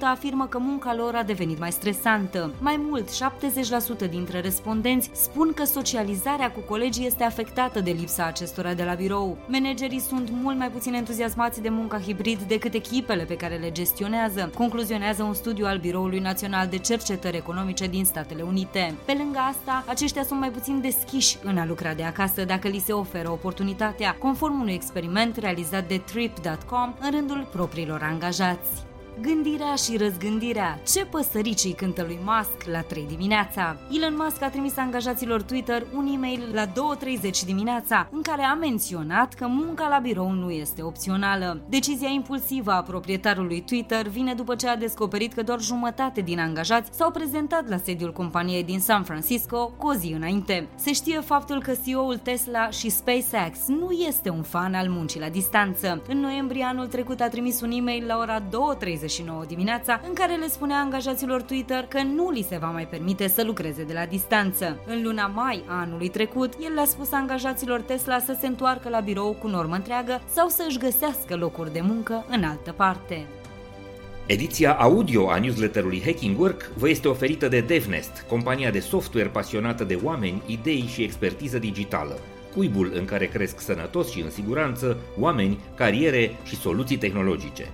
afirmă 0.00 0.46
că 0.46 0.58
munca 0.58 0.94
lor 0.94 1.14
a 1.14 1.22
devenit 1.22 1.58
mai 1.58 1.72
stresantă. 1.72 2.54
Mai 2.60 2.80
mult, 2.88 3.08
70% 3.10 3.89
dintre 3.98 4.40
respondenți 4.40 5.10
spun 5.12 5.52
că 5.52 5.64
socializarea 5.64 6.50
cu 6.50 6.60
colegii 6.60 7.06
este 7.06 7.24
afectată 7.24 7.80
de 7.80 7.90
lipsa 7.90 8.24
acestora 8.24 8.74
de 8.74 8.84
la 8.84 8.94
birou. 8.94 9.38
Managerii 9.46 10.00
sunt 10.00 10.30
mult 10.30 10.58
mai 10.58 10.70
puțin 10.70 10.94
entuziasmați 10.94 11.62
de 11.62 11.68
munca 11.68 11.98
hibrid 11.98 12.42
decât 12.42 12.74
echipele 12.74 13.24
pe 13.24 13.36
care 13.36 13.56
le 13.56 13.72
gestionează, 13.72 14.50
concluzionează 14.54 15.22
un 15.22 15.34
studiu 15.34 15.66
al 15.66 15.78
Biroului 15.78 16.18
Național 16.18 16.66
de 16.66 16.78
Cercetări 16.78 17.36
Economice 17.36 17.86
din 17.86 18.04
Statele 18.04 18.42
Unite. 18.42 18.94
Pe 19.04 19.14
lângă 19.18 19.38
asta, 19.38 19.84
aceștia 19.88 20.22
sunt 20.22 20.40
mai 20.40 20.50
puțin 20.50 20.80
deschiși 20.80 21.38
în 21.42 21.58
a 21.58 21.64
lucra 21.64 21.94
de 21.94 22.02
acasă 22.02 22.44
dacă 22.44 22.68
li 22.68 22.82
se 22.84 22.92
oferă 22.92 23.30
oportunitatea, 23.30 24.16
conform 24.18 24.60
unui 24.60 24.74
experiment 24.74 25.36
realizat 25.36 25.88
de 25.88 25.98
Trip.com 25.98 26.94
în 27.00 27.10
rândul 27.10 27.48
propriilor 27.52 28.02
angajați. 28.02 28.89
Gândirea 29.22 29.74
și 29.74 29.96
răzgândirea. 29.96 30.80
Ce 30.92 31.04
păsăricii 31.04 31.72
cântă 31.72 32.02
lui 32.02 32.18
Musk 32.24 32.64
la 32.72 32.80
3 32.80 33.04
dimineața? 33.08 33.76
Elon 33.96 34.16
Musk 34.18 34.42
a 34.42 34.48
trimis 34.48 34.76
angajaților 34.76 35.42
Twitter 35.42 35.86
un 35.94 36.06
e-mail 36.06 36.42
la 36.52 36.66
2.30 36.66 36.72
dimineața 37.44 38.08
în 38.12 38.22
care 38.22 38.42
a 38.42 38.54
menționat 38.54 39.34
că 39.34 39.46
munca 39.46 39.88
la 39.88 39.98
birou 39.98 40.30
nu 40.30 40.50
este 40.50 40.82
opțională. 40.82 41.60
Decizia 41.68 42.08
impulsivă 42.08 42.72
a 42.72 42.82
proprietarului 42.82 43.60
Twitter 43.60 44.06
vine 44.08 44.34
după 44.34 44.54
ce 44.54 44.68
a 44.68 44.76
descoperit 44.76 45.32
că 45.32 45.42
doar 45.42 45.60
jumătate 45.60 46.20
din 46.20 46.38
angajați 46.38 46.96
s-au 46.96 47.10
prezentat 47.10 47.68
la 47.68 47.76
sediul 47.76 48.12
companiei 48.12 48.64
din 48.64 48.80
San 48.80 49.02
Francisco 49.02 49.72
cu 49.76 49.86
o 49.86 49.94
zi 49.94 50.12
înainte. 50.16 50.68
Se 50.74 50.92
știe 50.92 51.20
faptul 51.20 51.62
că 51.62 51.72
CEO-ul 51.86 52.16
Tesla 52.16 52.70
și 52.70 52.88
SpaceX 52.88 53.58
nu 53.66 53.90
este 53.90 54.30
un 54.30 54.42
fan 54.42 54.74
al 54.74 54.88
muncii 54.88 55.20
la 55.20 55.28
distanță. 55.28 56.02
În 56.08 56.20
noiembrie 56.20 56.64
anul 56.64 56.86
trecut 56.86 57.20
a 57.20 57.28
trimis 57.28 57.60
un 57.60 57.70
e-mail 57.70 58.06
la 58.06 58.18
ora 58.18 58.40
2.30 58.40 59.09
29 59.10 59.44
dimineața, 59.44 60.00
în 60.08 60.14
care 60.14 60.34
le 60.34 60.48
spunea 60.48 60.76
angajaților 60.76 61.42
Twitter 61.42 61.84
că 61.88 62.02
nu 62.02 62.30
li 62.30 62.46
se 62.48 62.56
va 62.56 62.70
mai 62.70 62.86
permite 62.86 63.28
să 63.28 63.44
lucreze 63.44 63.82
de 63.82 63.92
la 63.92 64.06
distanță. 64.06 64.78
În 64.86 65.02
luna 65.02 65.26
mai 65.26 65.62
a 65.66 65.80
anului 65.80 66.08
trecut, 66.08 66.52
el 66.64 66.74
le-a 66.74 66.84
spus 66.84 67.12
angajaților 67.12 67.80
Tesla 67.80 68.18
să 68.18 68.36
se 68.40 68.46
întoarcă 68.46 68.88
la 68.88 69.00
birou 69.00 69.32
cu 69.32 69.48
normă 69.48 69.74
întreagă 69.74 70.22
sau 70.34 70.48
să 70.48 70.64
își 70.68 70.78
găsească 70.78 71.36
locuri 71.36 71.72
de 71.72 71.80
muncă 71.80 72.24
în 72.28 72.44
altă 72.44 72.72
parte. 72.72 73.26
Ediția 74.26 74.72
audio 74.72 75.30
a 75.30 75.38
newsletterului 75.38 76.02
Hacking 76.04 76.40
Work 76.40 76.70
vă 76.76 76.88
este 76.88 77.08
oferită 77.08 77.48
de 77.48 77.60
DevNest, 77.60 78.24
compania 78.28 78.70
de 78.70 78.80
software 78.80 79.28
pasionată 79.28 79.84
de 79.84 79.98
oameni, 80.02 80.42
idei 80.46 80.84
și 80.92 81.02
expertiză 81.02 81.58
digitală, 81.58 82.18
cuibul 82.54 82.92
în 82.94 83.04
care 83.04 83.26
cresc 83.26 83.60
sănătos 83.60 84.10
și 84.10 84.20
în 84.20 84.30
siguranță 84.30 84.96
oameni, 85.18 85.58
cariere 85.74 86.36
și 86.44 86.56
soluții 86.56 86.96
tehnologice. 86.96 87.72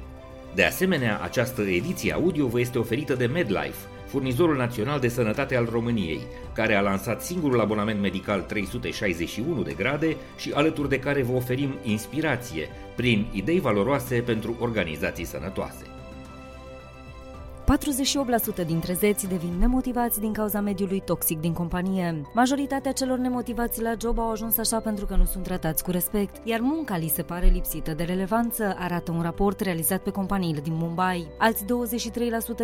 De 0.57 0.65
asemenea, 0.65 1.21
această 1.23 1.63
ediție 1.63 2.13
audio 2.13 2.47
vă 2.47 2.61
este 2.61 2.79
oferită 2.79 3.15
de 3.15 3.27
MedLife, 3.27 3.87
furnizorul 4.07 4.57
național 4.57 5.01
de 5.01 5.09
sănătate 5.09 5.57
al 5.57 5.69
României, 5.71 6.21
care 6.55 6.75
a 6.75 6.81
lansat 6.81 7.23
singurul 7.23 7.61
abonament 7.61 8.01
medical 8.01 8.41
361 8.41 9.63
de 9.63 9.73
grade 9.73 10.17
și 10.37 10.53
alături 10.55 10.89
de 10.89 10.99
care 10.99 11.23
vă 11.23 11.33
oferim 11.33 11.79
inspirație 11.83 12.69
prin 12.95 13.27
idei 13.33 13.61
valoroase 13.61 14.21
pentru 14.21 14.57
organizații 14.61 15.25
sănătoase. 15.25 15.96
48% 18.63 18.67
dintre 18.67 18.93
zeți 18.93 19.29
devin 19.29 19.53
nemotivați 19.59 20.21
din 20.21 20.33
cauza 20.33 20.61
mediului 20.61 21.03
toxic 21.05 21.41
din 21.41 21.53
companie. 21.53 22.23
Majoritatea 22.35 22.93
celor 22.93 23.19
nemotivați 23.19 23.83
la 23.83 23.93
job 24.01 24.19
au 24.19 24.31
ajuns 24.31 24.59
așa 24.59 24.81
pentru 24.81 25.07
că 25.07 25.15
nu 25.17 25.25
sunt 25.25 25.45
tratați 25.45 25.83
cu 25.83 25.91
respect, 25.91 26.47
iar 26.47 26.61
munca 26.61 26.97
li 26.97 27.13
se 27.15 27.23
pare 27.23 27.47
lipsită 27.47 27.95
de 27.95 28.03
relevanță, 28.03 28.77
arată 28.79 29.13
un 29.13 29.23
raport 29.23 29.61
realizat 29.61 30.03
pe 30.03 30.11
companiile 30.11 30.61
din 30.61 30.73
Mumbai. 30.75 31.29
Alți 31.39 31.65
23% 31.65 31.67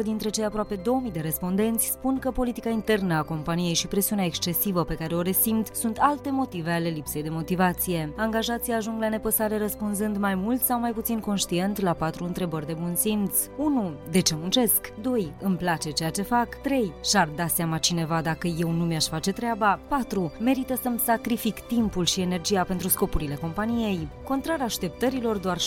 dintre 0.03 0.29
cei 0.29 0.45
aproape 0.45 0.75
2000 0.75 1.11
de 1.11 1.21
respondenți 1.21 1.87
spun 1.87 2.19
că 2.19 2.31
politica 2.31 2.71
internă 2.71 3.15
a 3.15 3.23
companiei 3.23 3.75
și 3.75 3.87
presiunea 3.87 4.25
excesivă 4.25 4.85
pe 4.85 4.95
care 4.95 5.15
o 5.15 5.23
resimt 5.23 5.69
sunt 5.75 5.97
alte 6.01 6.31
motive 6.31 6.71
ale 6.71 6.89
lipsei 6.89 7.23
de 7.23 7.29
motivație. 7.29 8.13
Angajații 8.17 8.73
ajung 8.73 9.01
la 9.01 9.09
nepăsare 9.09 9.59
răspunzând 9.59 10.17
mai 10.17 10.35
mult 10.35 10.61
sau 10.61 10.81
mai 10.81 10.93
puțin 10.93 11.21
conștient 11.21 11.81
la 11.81 11.93
patru 11.93 12.25
întrebări 12.25 12.67
de 12.67 12.77
bun 12.81 12.95
simț. 12.95 13.39
1. 13.57 13.93
De 14.11 14.21
ce 14.21 14.35
muncesc? 14.41 14.92
2. 15.01 15.33
Îmi 15.41 15.57
place 15.57 15.91
ceea 15.91 16.11
ce 16.11 16.23
fac. 16.23 16.55
3. 16.55 16.93
Și-ar 17.05 17.29
da 17.29 17.47
seama 17.47 17.79
cineva 17.79 18.21
dacă 18.21 18.47
eu 18.47 18.71
nu 18.71 18.85
mi-aș 18.85 19.07
face 19.07 19.33
treaba. 19.33 19.81
4. 19.89 20.33
Merită 20.39 20.79
să-mi 20.83 20.99
sacrific 20.99 21.61
timpul 21.61 22.05
și 22.05 22.21
energia 22.21 22.63
pentru 22.63 22.89
scopurile 22.89 23.35
companiei. 23.35 24.09
Contrar 24.33 24.61
așteptărilor, 24.61 25.37
doar 25.37 25.59
6% 25.59 25.63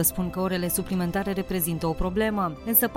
spun 0.00 0.30
că 0.30 0.40
orele 0.40 0.68
suplimentare 0.68 1.32
reprezintă 1.32 1.86
o 1.86 1.92
problemă, 1.92 2.52
însă 2.66 2.90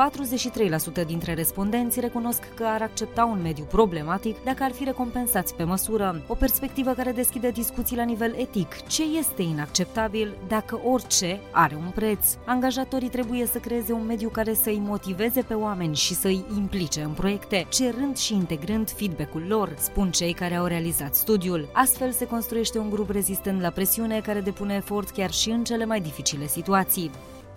43% 1.03 1.05
dintre 1.05 1.33
respondenți 1.33 2.00
recunosc 2.00 2.53
că 2.55 2.63
ar 2.65 2.81
accepta 2.81 3.25
un 3.25 3.41
mediu 3.41 3.63
problematic 3.63 4.43
dacă 4.43 4.63
ar 4.63 4.72
fi 4.72 4.83
recompensați 4.83 5.55
pe 5.55 5.63
măsură. 5.63 6.22
O 6.27 6.33
perspectivă 6.33 6.91
care 6.91 7.12
deschide 7.12 7.50
discuții 7.50 7.95
la 7.95 8.03
nivel 8.03 8.36
etic. 8.38 8.88
Ce 8.88 9.03
este 9.17 9.41
inacceptabil 9.41 10.36
dacă 10.48 10.79
orice 10.83 11.39
are 11.51 11.75
un 11.75 11.91
preț? 11.95 12.25
Angajatorii 12.45 13.10
trebuie 13.10 13.45
să 13.45 13.57
creeze 13.57 13.93
un 13.93 14.05
mediu 14.05 14.29
care 14.29 14.53
să-i 14.53 14.81
motiveze 14.86 15.41
pe 15.41 15.53
oameni 15.53 15.95
și 15.95 16.13
să-i 16.13 16.45
implice 16.57 17.01
în 17.01 17.12
proiecte, 17.12 17.65
cerând 17.69 18.17
și 18.17 18.33
integrând 18.33 18.89
feedback-ul 18.89 19.43
lor, 19.48 19.75
spun 19.77 20.12
cei 20.12 20.33
care 20.33 20.55
au 20.55 20.65
realizat 20.65 21.15
studiul. 21.15 21.69
Astfel 21.74 22.12
se 22.12 22.27
construiește 22.27 22.77
un 22.77 22.89
grup 22.89 23.10
rezistent 23.10 23.62
la 23.62 23.69
presiune 23.69 24.22
care 24.22 24.41
depune 24.41 24.74
efort 24.74 24.91
chiar 25.12 25.31
și 25.31 25.50
în 25.50 25.63
cele 25.63 25.85
mai 25.85 26.01
dificile 26.01 26.47
situații. 26.47 27.12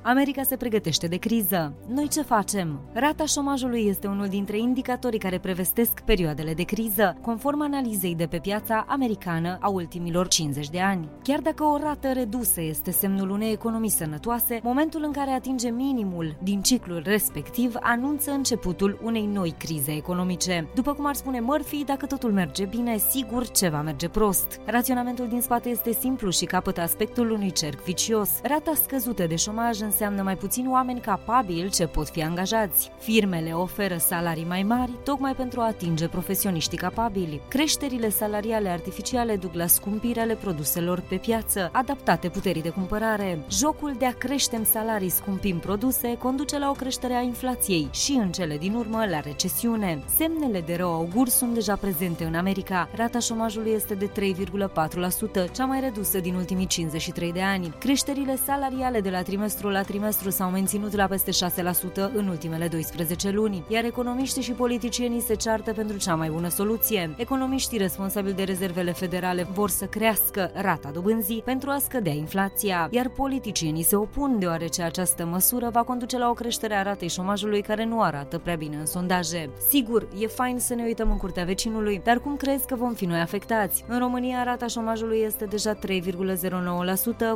America 0.09 0.43
se 0.43 0.57
pregătește 0.57 1.07
de 1.07 1.17
criză. 1.17 1.75
Noi 1.89 2.09
ce 2.09 2.23
facem? 2.23 2.81
Rata 2.93 3.25
șomajului 3.25 3.87
este 3.87 4.07
unul 4.07 4.27
dintre 4.27 4.59
indicatorii 4.59 5.19
care 5.19 5.39
prevestesc 5.39 6.01
perioadele 6.01 6.55
de 6.55 6.63
criză, 6.63 7.17
conform 7.23 7.61
analizei 7.61 8.15
de 8.15 8.27
pe 8.27 8.39
piața 8.39 8.85
americană 8.89 9.59
a 9.61 9.69
ultimilor 9.69 10.29
50 10.29 10.71
de 10.71 10.81
ani. 10.81 11.09
Chiar 11.23 11.41
dacă 11.41 11.65
o 11.65 11.77
rată 11.77 12.13
redusă 12.13 12.61
este 12.61 12.91
semnul 12.91 13.31
unei 13.31 13.53
economii 13.53 13.91
sănătoase, 13.91 14.61
momentul 14.63 15.03
în 15.05 15.13
care 15.13 15.31
atinge 15.31 15.69
minimul 15.69 16.37
din 16.43 16.63
ciclul 16.63 17.03
respectiv 17.05 17.75
anunță 17.81 18.31
începutul 18.31 19.01
unei 19.03 19.27
noi 19.27 19.55
crize 19.59 19.93
economice. 19.93 20.69
După 20.75 20.93
cum 20.93 21.07
ar 21.07 21.15
spune 21.15 21.41
Murphy, 21.41 21.85
dacă 21.85 22.07
totul 22.07 22.33
merge 22.33 22.65
bine, 22.65 22.97
sigur 22.97 23.49
ceva 23.49 23.83
merge 23.83 24.09
prost. 24.09 24.61
Raționamentul 24.67 25.29
din 25.29 25.41
spate 25.41 25.69
este 25.69 25.93
simplu 25.93 26.31
și 26.31 26.45
capătă 26.45 26.81
aspectul 26.81 27.31
unui 27.31 27.51
cerc 27.51 27.83
vicios. 27.83 28.31
Rata 28.43 28.73
scăzută 28.75 29.27
de 29.27 29.37
șomaj 29.37 29.81
înseamnă 29.97 30.23
mai 30.23 30.37
puțini 30.37 30.69
oameni 30.69 31.01
capabili 31.01 31.71
ce 31.71 31.87
pot 31.87 32.09
fi 32.09 32.23
angajați. 32.23 32.91
Firmele 32.99 33.53
oferă 33.53 33.97
salarii 33.97 34.45
mai 34.45 34.63
mari 34.63 34.91
tocmai 35.05 35.35
pentru 35.35 35.61
a 35.61 35.67
atinge 35.67 36.09
profesioniștii 36.09 36.79
capabili. 36.79 37.41
Creșterile 37.49 38.09
salariale 38.09 38.69
artificiale 38.69 39.37
duc 39.37 39.55
la 39.55 39.67
scumpiri 39.67 40.19
ale 40.19 40.35
produselor 40.35 41.03
pe 41.09 41.17
piață, 41.17 41.69
adaptate 41.73 42.29
puterii 42.29 42.63
de 42.63 42.69
cumpărare. 42.69 43.39
Jocul 43.51 43.95
de 43.99 44.07
a 44.07 44.13
creștem 44.13 44.65
salarii 44.65 45.09
scumpim 45.09 45.59
produse 45.59 46.17
conduce 46.19 46.59
la 46.59 46.71
o 46.71 46.73
creștere 46.73 47.15
a 47.15 47.21
inflației 47.21 47.89
și 47.93 48.13
în 48.13 48.33
cele 48.33 48.57
din 48.57 48.75
urmă 48.75 49.05
la 49.11 49.21
recesiune. 49.21 50.03
Semnele 50.17 50.61
de 50.61 50.75
rău 50.75 50.93
augur 50.93 51.29
sunt 51.29 51.55
deja 51.55 51.77
prezente 51.77 52.25
în 52.25 52.35
America. 52.35 52.89
Rata 52.95 53.19
șomajului 53.19 53.71
este 53.71 53.95
de 53.95 54.11
3,4%, 55.47 55.53
cea 55.53 55.65
mai 55.65 55.81
redusă 55.81 56.19
din 56.19 56.35
ultimii 56.35 56.67
53 56.67 57.33
de 57.33 57.43
ani. 57.43 57.75
Creșterile 57.79 58.37
salariale 58.45 59.01
de 59.01 59.11
la 59.11 59.23
trimestrul 59.23 59.71
la 59.71 59.83
trimestru 59.87 60.31
s-au 60.31 60.51
menținut 60.51 60.95
la 60.95 61.07
peste 61.07 61.31
6% 61.31 62.11
în 62.15 62.29
ultimele 62.29 62.69
12 62.69 63.31
luni, 63.31 63.65
iar 63.69 63.85
economiștii 63.85 64.43
și 64.43 64.53
politicienii 64.53 65.21
se 65.21 65.35
ceartă 65.35 65.73
pentru 65.73 65.97
cea 65.97 66.15
mai 66.15 66.29
bună 66.31 66.49
soluție. 66.49 67.15
Economiștii 67.17 67.79
responsabili 67.79 68.35
de 68.35 68.43
rezervele 68.43 68.93
federale 68.93 69.47
vor 69.53 69.71
să 69.71 69.85
crească 69.85 70.51
rata 70.55 70.91
dobânzii 70.91 71.43
pentru 71.45 71.71
a 71.71 71.79
scădea 71.79 72.13
inflația, 72.13 72.89
iar 72.91 73.09
politicienii 73.09 73.83
se 73.83 73.97
opun 73.97 74.39
deoarece 74.39 74.83
această 74.83 75.27
măsură 75.27 75.71
va 75.73 75.83
conduce 75.83 76.19
la 76.19 76.29
o 76.29 76.33
creștere 76.33 76.75
a 76.75 76.83
ratei 76.83 77.09
șomajului 77.09 77.61
care 77.63 77.85
nu 77.85 78.03
arată 78.03 78.39
prea 78.39 78.55
bine 78.57 78.77
în 78.77 78.87
sondaje. 78.87 79.51
Sigur, 79.69 80.09
e 80.19 80.27
fain 80.27 80.59
să 80.59 80.75
ne 80.75 80.83
uităm 80.83 81.11
în 81.11 81.17
curtea 81.17 81.45
vecinului, 81.45 82.01
dar 82.05 82.19
cum 82.19 82.37
crezi 82.37 82.67
că 82.67 82.75
vom 82.75 82.93
fi 82.93 83.05
noi 83.05 83.21
afectați? 83.21 83.85
În 83.89 83.99
România 83.99 84.43
rata 84.43 84.67
șomajului 84.67 85.19
este 85.27 85.45
deja 85.45 85.75
3,09% 85.75 85.81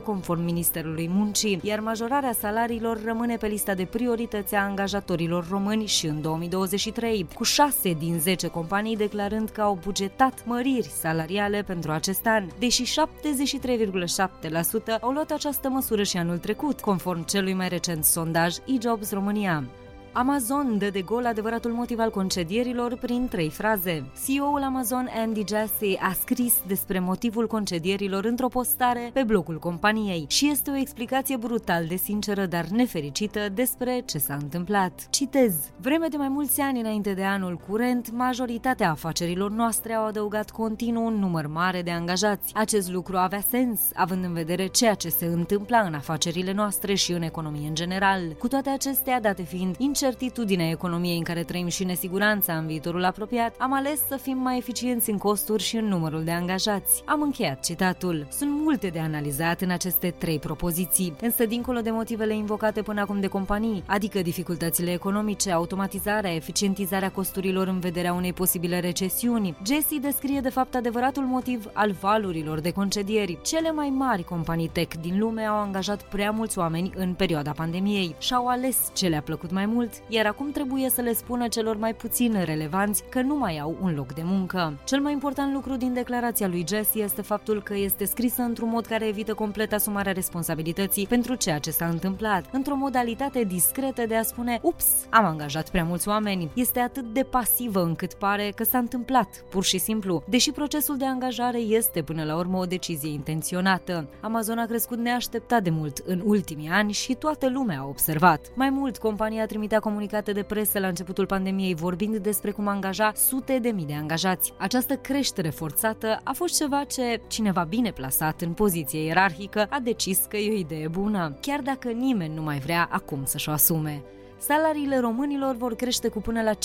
conform 0.04 0.42
Ministerului 0.42 1.08
Muncii, 1.12 1.60
iar 1.62 1.80
majorarea 1.80 2.29
salariilor 2.32 3.02
rămâne 3.04 3.36
pe 3.36 3.46
lista 3.46 3.74
de 3.74 3.84
priorități 3.84 4.54
a 4.54 4.62
angajatorilor 4.62 5.46
români 5.50 5.86
și 5.86 6.06
în 6.06 6.20
2023, 6.20 7.26
cu 7.34 7.42
6 7.42 7.92
din 7.92 8.18
10 8.18 8.48
companii 8.48 8.96
declarând 8.96 9.48
că 9.48 9.60
au 9.60 9.78
bugetat 9.84 10.46
măriri 10.46 10.88
salariale 10.88 11.62
pentru 11.62 11.90
acest 11.90 12.26
an, 12.26 12.46
deși 12.58 12.84
73,7% 12.84 15.00
au 15.00 15.10
luat 15.10 15.30
această 15.30 15.68
măsură 15.68 16.02
și 16.02 16.16
anul 16.16 16.38
trecut, 16.38 16.80
conform 16.80 17.24
celui 17.24 17.52
mai 17.52 17.68
recent 17.68 18.04
sondaj 18.04 18.56
eJobs 18.66 19.12
România. 19.12 19.64
Amazon 20.12 20.78
dă 20.78 20.90
de 20.90 21.02
gol 21.02 21.26
adevăratul 21.26 21.70
motiv 21.70 21.98
al 21.98 22.10
concedierilor 22.10 22.96
prin 22.96 23.28
trei 23.28 23.50
fraze. 23.50 24.10
CEO-ul 24.26 24.62
Amazon 24.62 25.08
Andy 25.14 25.44
Jassy 25.48 25.96
a 25.98 26.12
scris 26.20 26.54
despre 26.66 26.98
motivul 26.98 27.46
concedierilor 27.46 28.24
într-o 28.24 28.48
postare 28.48 29.10
pe 29.12 29.22
blogul 29.22 29.58
companiei 29.58 30.24
și 30.28 30.48
este 30.50 30.70
o 30.70 30.76
explicație 30.76 31.36
brutal 31.36 31.86
de 31.86 31.96
sinceră, 31.96 32.46
dar 32.46 32.64
nefericită 32.64 33.48
despre 33.54 34.02
ce 34.04 34.18
s-a 34.18 34.34
întâmplat. 34.34 35.06
Citez. 35.10 35.54
Vreme 35.76 36.06
de 36.08 36.16
mai 36.16 36.28
mulți 36.28 36.60
ani 36.60 36.80
înainte 36.80 37.14
de 37.14 37.24
anul 37.24 37.60
curent, 37.68 38.10
majoritatea 38.12 38.90
afacerilor 38.90 39.50
noastre 39.50 39.92
au 39.92 40.06
adăugat 40.06 40.50
continuu 40.50 41.06
un 41.06 41.14
număr 41.14 41.46
mare 41.46 41.82
de 41.82 41.90
angajați. 41.90 42.54
Acest 42.54 42.90
lucru 42.90 43.16
avea 43.16 43.42
sens, 43.48 43.80
având 43.94 44.24
în 44.24 44.32
vedere 44.32 44.66
ceea 44.66 44.94
ce 44.94 45.08
se 45.08 45.24
întâmpla 45.24 45.78
în 45.78 45.94
afacerile 45.94 46.52
noastre 46.52 46.94
și 46.94 47.12
în 47.12 47.22
economie 47.22 47.68
în 47.68 47.74
general. 47.74 48.20
Cu 48.38 48.48
toate 48.48 48.70
acestea, 48.70 49.20
date 49.20 49.42
fiind 49.42 49.76
incertitudinea 50.00 50.70
economiei 50.70 51.16
în 51.16 51.22
care 51.22 51.42
trăim 51.42 51.68
și 51.68 51.84
nesiguranța 51.84 52.56
în 52.56 52.66
viitorul 52.66 53.04
apropiat, 53.04 53.54
am 53.58 53.72
ales 53.72 54.00
să 54.08 54.16
fim 54.16 54.38
mai 54.38 54.56
eficienți 54.56 55.10
în 55.10 55.18
costuri 55.18 55.62
și 55.62 55.76
în 55.76 55.84
numărul 55.84 56.24
de 56.24 56.30
angajați. 56.30 57.02
Am 57.06 57.22
încheiat 57.22 57.64
citatul. 57.64 58.26
Sunt 58.30 58.50
multe 58.50 58.88
de 58.88 58.98
analizat 58.98 59.60
în 59.60 59.70
aceste 59.70 60.14
trei 60.18 60.38
propoziții, 60.38 61.16
însă 61.20 61.46
dincolo 61.46 61.80
de 61.80 61.90
motivele 61.90 62.34
invocate 62.34 62.82
până 62.82 63.00
acum 63.00 63.20
de 63.20 63.26
companii, 63.26 63.82
adică 63.86 64.22
dificultățile 64.22 64.92
economice, 64.92 65.50
automatizarea, 65.50 66.34
eficientizarea 66.34 67.10
costurilor 67.10 67.66
în 67.66 67.80
vederea 67.80 68.12
unei 68.12 68.32
posibile 68.32 68.80
recesiuni, 68.80 69.56
Jesse 69.66 69.98
descrie 69.98 70.40
de 70.40 70.48
fapt 70.48 70.74
adevăratul 70.74 71.22
motiv 71.22 71.70
al 71.72 71.90
valurilor 71.90 72.60
de 72.60 72.70
concedieri. 72.70 73.38
Cele 73.42 73.70
mai 73.70 73.88
mari 73.88 74.24
companii 74.24 74.68
tech 74.68 74.96
din 75.00 75.18
lume 75.18 75.42
au 75.42 75.56
angajat 75.56 76.02
prea 76.02 76.30
mulți 76.30 76.58
oameni 76.58 76.92
în 76.96 77.14
perioada 77.14 77.50
pandemiei 77.50 78.14
și 78.18 78.34
au 78.34 78.46
ales 78.46 78.90
ce 78.94 79.08
le-a 79.08 79.22
plăcut 79.22 79.50
mai 79.50 79.66
mult 79.66 79.88
mult, 79.90 80.12
iar 80.12 80.26
acum 80.26 80.50
trebuie 80.50 80.88
să 80.88 81.00
le 81.00 81.12
spună 81.12 81.48
celor 81.48 81.76
mai 81.76 81.94
puțin 81.94 82.42
relevanți 82.44 83.04
că 83.08 83.20
nu 83.20 83.36
mai 83.36 83.58
au 83.58 83.76
un 83.80 83.94
loc 83.94 84.14
de 84.14 84.22
muncă. 84.24 84.78
Cel 84.84 85.00
mai 85.00 85.12
important 85.12 85.52
lucru 85.52 85.76
din 85.76 85.92
declarația 85.92 86.48
lui 86.48 86.64
Jesse 86.68 86.98
este 86.98 87.22
faptul 87.22 87.62
că 87.62 87.74
este 87.76 88.04
scrisă 88.04 88.42
într-un 88.42 88.68
mod 88.68 88.86
care 88.86 89.06
evită 89.06 89.34
complet 89.34 89.72
asumarea 89.72 90.12
responsabilității 90.12 91.06
pentru 91.06 91.34
ceea 91.34 91.58
ce 91.58 91.70
s-a 91.70 91.86
întâmplat, 91.86 92.44
într-o 92.52 92.76
modalitate 92.76 93.44
discretă 93.44 94.06
de 94.06 94.16
a 94.16 94.22
spune 94.22 94.58
ups, 94.62 94.84
am 95.10 95.24
angajat 95.24 95.68
prea 95.68 95.84
mulți 95.84 96.08
oameni. 96.08 96.50
Este 96.54 96.80
atât 96.80 97.12
de 97.12 97.22
pasivă 97.22 97.82
încât 97.82 98.12
pare 98.14 98.52
că 98.54 98.64
s-a 98.64 98.78
întâmplat, 98.78 99.44
pur 99.48 99.64
și 99.64 99.78
simplu, 99.78 100.22
deși 100.28 100.52
procesul 100.52 100.96
de 100.96 101.04
angajare 101.04 101.58
este 101.58 102.02
până 102.02 102.24
la 102.24 102.36
urmă 102.36 102.58
o 102.58 102.64
decizie 102.64 103.12
intenționată. 103.12 104.08
Amazon 104.20 104.58
a 104.58 104.66
crescut 104.66 104.98
neașteptat 104.98 105.62
de 105.62 105.70
mult 105.70 106.02
în 106.06 106.22
ultimii 106.24 106.68
ani 106.68 106.92
și 106.92 107.14
toată 107.14 107.48
lumea 107.48 107.80
a 107.80 107.86
observat. 107.86 108.40
Mai 108.54 108.70
mult, 108.70 108.98
compania 108.98 109.46
trimitea 109.46 109.79
comunicate 109.80 110.32
de 110.32 110.42
presă 110.42 110.78
la 110.78 110.86
începutul 110.86 111.26
pandemiei 111.26 111.74
vorbind 111.74 112.16
despre 112.16 112.50
cum 112.50 112.68
angaja 112.68 113.12
sute 113.14 113.58
de 113.58 113.68
mii 113.68 113.86
de 113.86 113.94
angajați. 113.94 114.52
Această 114.56 114.94
creștere 114.94 115.50
forțată 115.50 116.20
a 116.24 116.32
fost 116.32 116.56
ceva 116.56 116.84
ce 116.84 117.20
cineva 117.26 117.62
bine 117.62 117.90
plasat 117.90 118.40
în 118.40 118.52
poziție 118.52 119.04
ierarhică 119.04 119.66
a 119.70 119.78
decis 119.78 120.18
că 120.28 120.36
e 120.36 120.52
o 120.52 120.56
idee 120.56 120.88
bună, 120.88 121.36
chiar 121.40 121.60
dacă 121.60 121.88
nimeni 121.88 122.34
nu 122.34 122.42
mai 122.42 122.58
vrea 122.58 122.88
acum 122.90 123.24
să-și 123.24 123.48
o 123.48 123.52
asume 123.52 124.02
salariile 124.40 124.98
românilor 124.98 125.56
vor 125.56 125.74
crește 125.74 126.08
cu 126.08 126.20
până 126.20 126.42
la 126.42 126.52
15% 126.52 126.56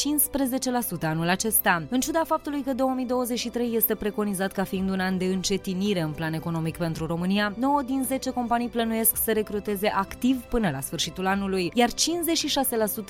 anul 1.01 1.29
acesta. 1.29 1.83
În 1.89 1.99
ciuda 1.99 2.23
faptului 2.23 2.61
că 2.61 2.73
2023 2.73 3.75
este 3.75 3.95
preconizat 3.95 4.51
ca 4.51 4.63
fiind 4.63 4.89
un 4.89 4.99
an 4.99 5.17
de 5.17 5.25
încetinire 5.25 6.01
în 6.01 6.11
plan 6.11 6.33
economic 6.33 6.77
pentru 6.77 7.05
România, 7.05 7.53
9 7.57 7.81
din 7.81 8.03
10 8.03 8.29
companii 8.29 8.67
plănuiesc 8.67 9.15
să 9.23 9.31
recruteze 9.31 9.87
activ 9.87 10.41
până 10.41 10.69
la 10.69 10.79
sfârșitul 10.79 11.27
anului, 11.27 11.71
iar 11.73 11.89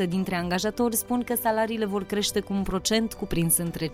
56% 0.04 0.08
dintre 0.08 0.36
angajatori 0.36 0.96
spun 0.96 1.24
că 1.24 1.36
salariile 1.36 1.86
vor 1.86 2.04
crește 2.04 2.40
cu 2.40 2.54
un 2.54 2.64
procent 2.64 3.14
cuprins 3.14 3.58
între 3.58 3.88
5% 3.88 3.92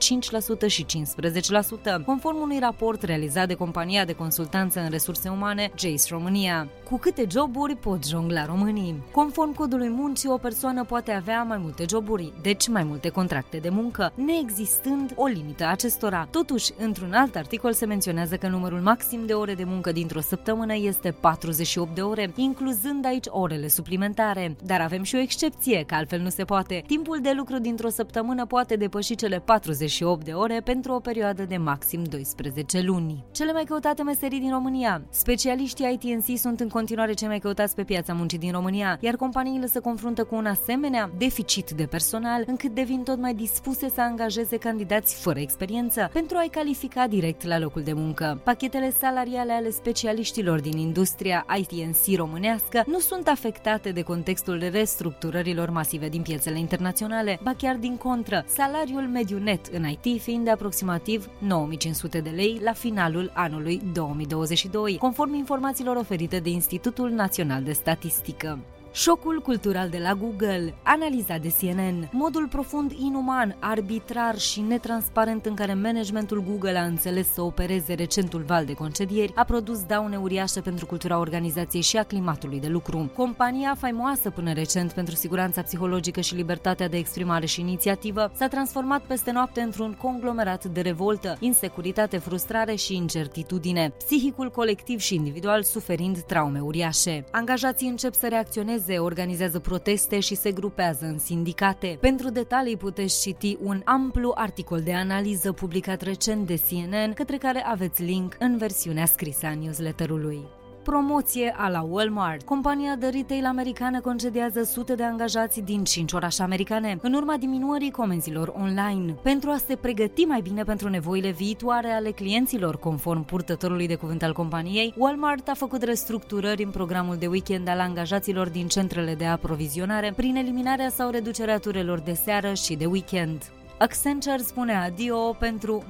și 0.67 0.85
15%, 0.85 2.05
conform 2.05 2.41
unui 2.41 2.59
raport 2.59 3.03
realizat 3.03 3.47
de 3.47 3.53
compania 3.53 4.05
de 4.05 4.13
consultanță 4.13 4.79
în 4.79 4.89
resurse 4.89 5.29
umane 5.29 5.71
Jace 5.77 6.03
România. 6.09 6.67
Cu 6.89 6.97
câte 6.97 7.25
joburi 7.31 7.75
pot 7.75 8.07
jongla 8.07 8.45
românii? 8.45 9.03
Conform 9.11 9.53
codului 9.53 9.89
muncii, 9.89 10.29
o 10.29 10.37
persoană 10.37 10.59
persoană 10.62 10.88
poate 10.88 11.12
avea 11.12 11.44
mai 11.44 11.58
multe 11.58 11.86
joburi, 11.89 12.34
deci 12.41 12.68
mai 12.68 12.84
multe 12.84 13.10
contracte 13.10 13.58
de 13.58 13.70
muncă, 13.70 14.13
neexistând 14.15 15.13
o 15.15 15.25
limită 15.25 15.65
acestora. 15.65 16.27
Totuși, 16.32 16.72
într-un 16.77 17.13
alt 17.13 17.36
articol 17.36 17.74
se 17.74 17.86
menționează 17.86 18.36
că 18.36 18.48
numărul 18.48 18.80
maxim 18.80 19.25
de 19.25 19.34
ore 19.34 19.53
de 19.53 19.63
muncă 19.63 19.91
dintr-o 19.91 20.20
săptămână 20.20 20.75
este 20.75 21.12
48 21.12 21.96
de 21.96 22.01
ore, 22.01 22.32
incluzând 22.36 23.06
aici 23.06 23.25
orele 23.30 23.68
suplimentare. 23.68 24.56
Dar 24.65 24.82
avem 24.82 25.03
și 25.03 25.15
o 25.15 25.20
excepție, 25.20 25.84
că 25.88 25.96
altfel 25.96 26.20
nu 26.20 26.30
se 26.30 26.44
poate. 26.44 26.84
Timpul 26.88 27.20
de 27.22 27.32
lucru 27.36 27.60
dintr-o 27.60 27.89
săptămână 27.89 28.46
poate 28.46 28.75
depăși 28.75 29.15
cele 29.15 29.39
48 29.39 30.25
de 30.25 30.32
ore 30.32 30.62
pentru 30.63 30.94
o 30.94 31.00
perioadă 31.00 31.44
de 31.44 31.58
maxim 31.58 32.03
12 32.03 32.82
luni. 32.82 33.24
Cele 33.32 33.51
mai 33.51 33.63
căutate 33.63 34.03
meserii 34.03 34.39
din 34.39 34.51
România. 34.51 35.01
Specialiștii 35.10 36.00
ITNC 36.01 36.38
sunt 36.38 36.60
în 36.60 36.70
continuare 36.70 37.13
cei 37.13 37.27
mai 37.27 37.39
căutați 37.39 37.75
pe 37.75 37.84
piața 37.84 38.13
muncii 38.13 38.38
din 38.38 38.51
România, 38.51 38.98
iar 39.00 39.15
companiile 39.15 39.65
se 39.65 39.80
confruntă 39.80 40.24
cu 40.24 40.36
un 40.36 40.50
asemenea 40.51 41.12
deficit 41.17 41.72
de 41.72 41.86
personal 41.86 42.43
încât 42.46 42.74
devin 42.74 43.03
tot 43.03 43.20
mai 43.20 43.34
dispuse 43.34 43.89
să 43.89 44.01
angajeze 44.01 44.58
candidați 44.58 45.15
fără 45.15 45.39
experiență 45.39 46.10
pentru 46.13 46.38
a-i 46.38 46.48
califica 46.48 47.08
direct 47.08 47.43
la 47.43 47.60
locul 47.60 47.81
de 47.81 47.93
muncă. 47.93 48.41
Pachetele 48.43 48.91
salariale 48.91 49.51
ale 49.51 49.70
specialiștilor 49.70 50.60
din 50.60 50.77
industria 50.77 51.46
ITNC 51.58 52.15
românească 52.15 52.84
nu 52.88 53.00
sunt 53.00 53.27
afectate 53.27 53.91
de 53.91 54.01
contextul 54.01 54.63
restructurărilor 54.72 55.70
masive 55.70 56.10
din 56.10 56.22
piețele 56.22 56.60
internaționale, 56.60 57.39
ba 57.43 57.53
chiar 57.58 57.75
din 57.75 57.98
contră, 57.98 58.46
salariul 58.48 59.08
mediu 59.08 59.38
net 59.38 59.65
în 59.65 59.84
IT 59.88 60.22
fiind 60.22 60.43
de 60.43 60.50
aproximativ 60.50 61.29
9500 61.39 62.20
de 62.20 62.29
lei 62.29 62.60
la 62.63 62.74
finalul 62.74 63.31
anului 63.34 63.81
2022, 63.93 64.98
conform 64.98 65.34
informațiilor 65.34 65.96
oferite 65.96 66.39
de 66.39 66.50
Institutul 66.50 67.10
Național 67.10 67.63
de 67.63 67.72
Statistică. 67.72 68.60
Șocul 68.93 69.41
cultural 69.41 69.89
de 69.89 69.98
la 69.98 70.13
Google, 70.13 70.74
analizat 70.83 71.41
de 71.41 71.53
CNN, 71.60 72.10
modul 72.12 72.48
profund 72.48 72.91
inuman, 72.91 73.55
arbitrar 73.60 74.38
și 74.38 74.62
netransparent 74.62 75.45
în 75.45 75.53
care 75.53 75.74
managementul 75.74 76.43
Google 76.43 76.77
a 76.77 76.83
înțeles 76.83 77.33
să 77.33 77.41
opereze 77.41 77.93
recentul 77.93 78.41
val 78.41 78.65
de 78.65 78.74
concedieri, 78.74 79.31
a 79.36 79.43
produs 79.43 79.83
daune 79.83 80.17
uriașe 80.17 80.62
pentru 80.62 80.86
cultura 80.86 81.19
organizației 81.19 81.81
și 81.81 81.98
a 81.98 82.03
climatului 82.03 82.60
de 82.60 82.67
lucru. 82.67 83.12
Compania 83.15 83.75
faimoasă 83.79 84.29
până 84.29 84.53
recent 84.53 84.91
pentru 84.91 85.15
siguranța 85.15 85.62
psihologică 85.62 86.21
și 86.21 86.36
libertatea 86.36 86.89
de 86.89 86.98
exprimare 86.98 87.45
și 87.45 87.60
inițiativă 87.60 88.31
s-a 88.36 88.48
transformat 88.48 89.01
peste 89.01 89.31
noapte 89.31 89.62
într-un 89.62 89.98
conglomerat 90.01 90.65
de 90.65 90.81
revoltă, 90.81 91.38
insecuritate, 91.39 92.17
frustrare 92.17 92.75
și 92.75 92.95
incertitudine, 92.95 93.93
psihicul 93.97 94.49
colectiv 94.49 94.99
și 94.99 95.15
individual 95.15 95.63
suferind 95.63 96.21
traume 96.21 96.60
uriașe. 96.60 97.25
Angajații 97.32 97.88
încep 97.88 98.13
să 98.13 98.27
reacționeze 98.27 98.80
chineze 98.82 99.00
organizează 99.00 99.60
proteste 99.60 100.20
și 100.20 100.36
se 100.36 100.52
grupează 100.52 101.06
în 101.06 101.20
sindicate. 101.20 101.98
Pentru 102.00 102.30
detalii 102.30 102.78
puteți 102.78 103.22
citi 103.22 103.58
un 103.63 103.82
amplu 103.86 104.32
articol 104.36 104.82
de 104.82 104.94
analiză 104.94 105.52
publicat 105.52 106.02
recent 106.02 106.48
de 106.48 106.62
CNN, 106.70 107.13
către 107.13 107.38
care 107.38 107.63
aveți 107.65 108.04
link 108.04 108.36
în 108.39 108.58
versiunea 108.58 109.06
scrisă 109.06 109.46
a 109.46 109.56
newsletterului 109.56 110.61
promoție 110.84 111.56
a 111.58 111.70
la 111.70 111.82
Walmart. 111.89 112.46
Compania 112.46 112.96
de 112.96 113.08
retail 113.08 113.46
americană 113.46 114.02
concedează 114.02 114.63
sute 114.63 114.96
de 114.96 115.04
angajați 115.04 115.62
din 115.62 115.84
5 115.84 116.13
orașe 116.13 116.44
americane, 116.44 116.98
în 117.02 117.13
urma 117.13 117.38
diminuării 117.38 117.91
comenzilor 117.91 118.54
online. 118.56 119.12
Pentru 119.12 119.50
a 119.50 119.58
se 119.67 119.76
pregăti 119.76 120.24
mai 120.24 120.41
bine 120.41 120.63
pentru 120.63 120.89
nevoile 120.89 121.32
viitoare 121.32 121.91
ale 121.91 122.12
clienților, 122.12 122.78
conform 122.78 123.26
purtătorului 123.26 123.88
de 123.88 123.96
cuvânt 123.96 124.24
al 124.24 124.34
companiei, 124.34 124.94
Walmart 124.98 125.48
a 125.48 125.54
făcut 125.54 125.84
restructurări 125.84 126.63
în 126.63 126.70
programul 126.70 127.15
de 127.15 127.28
weekend 127.28 127.67
al 127.67 127.80
angajaților 127.80 128.50
din 128.50 128.67
centrele 128.67 129.15
de 129.15 129.26
aprovizionare 129.26 130.13
prin 130.15 130.36
eliminarea 130.36 130.89
sau 130.89 131.10
reducerea 131.10 131.58
turelor 131.58 132.00
de 132.00 132.13
seară 132.13 132.54
și 132.54 132.76
de 132.76 132.86
weekend. 132.86 133.52
Accenture 133.82 134.38
spune 134.38 134.76
adio 134.76 135.17
pentru 135.17 135.84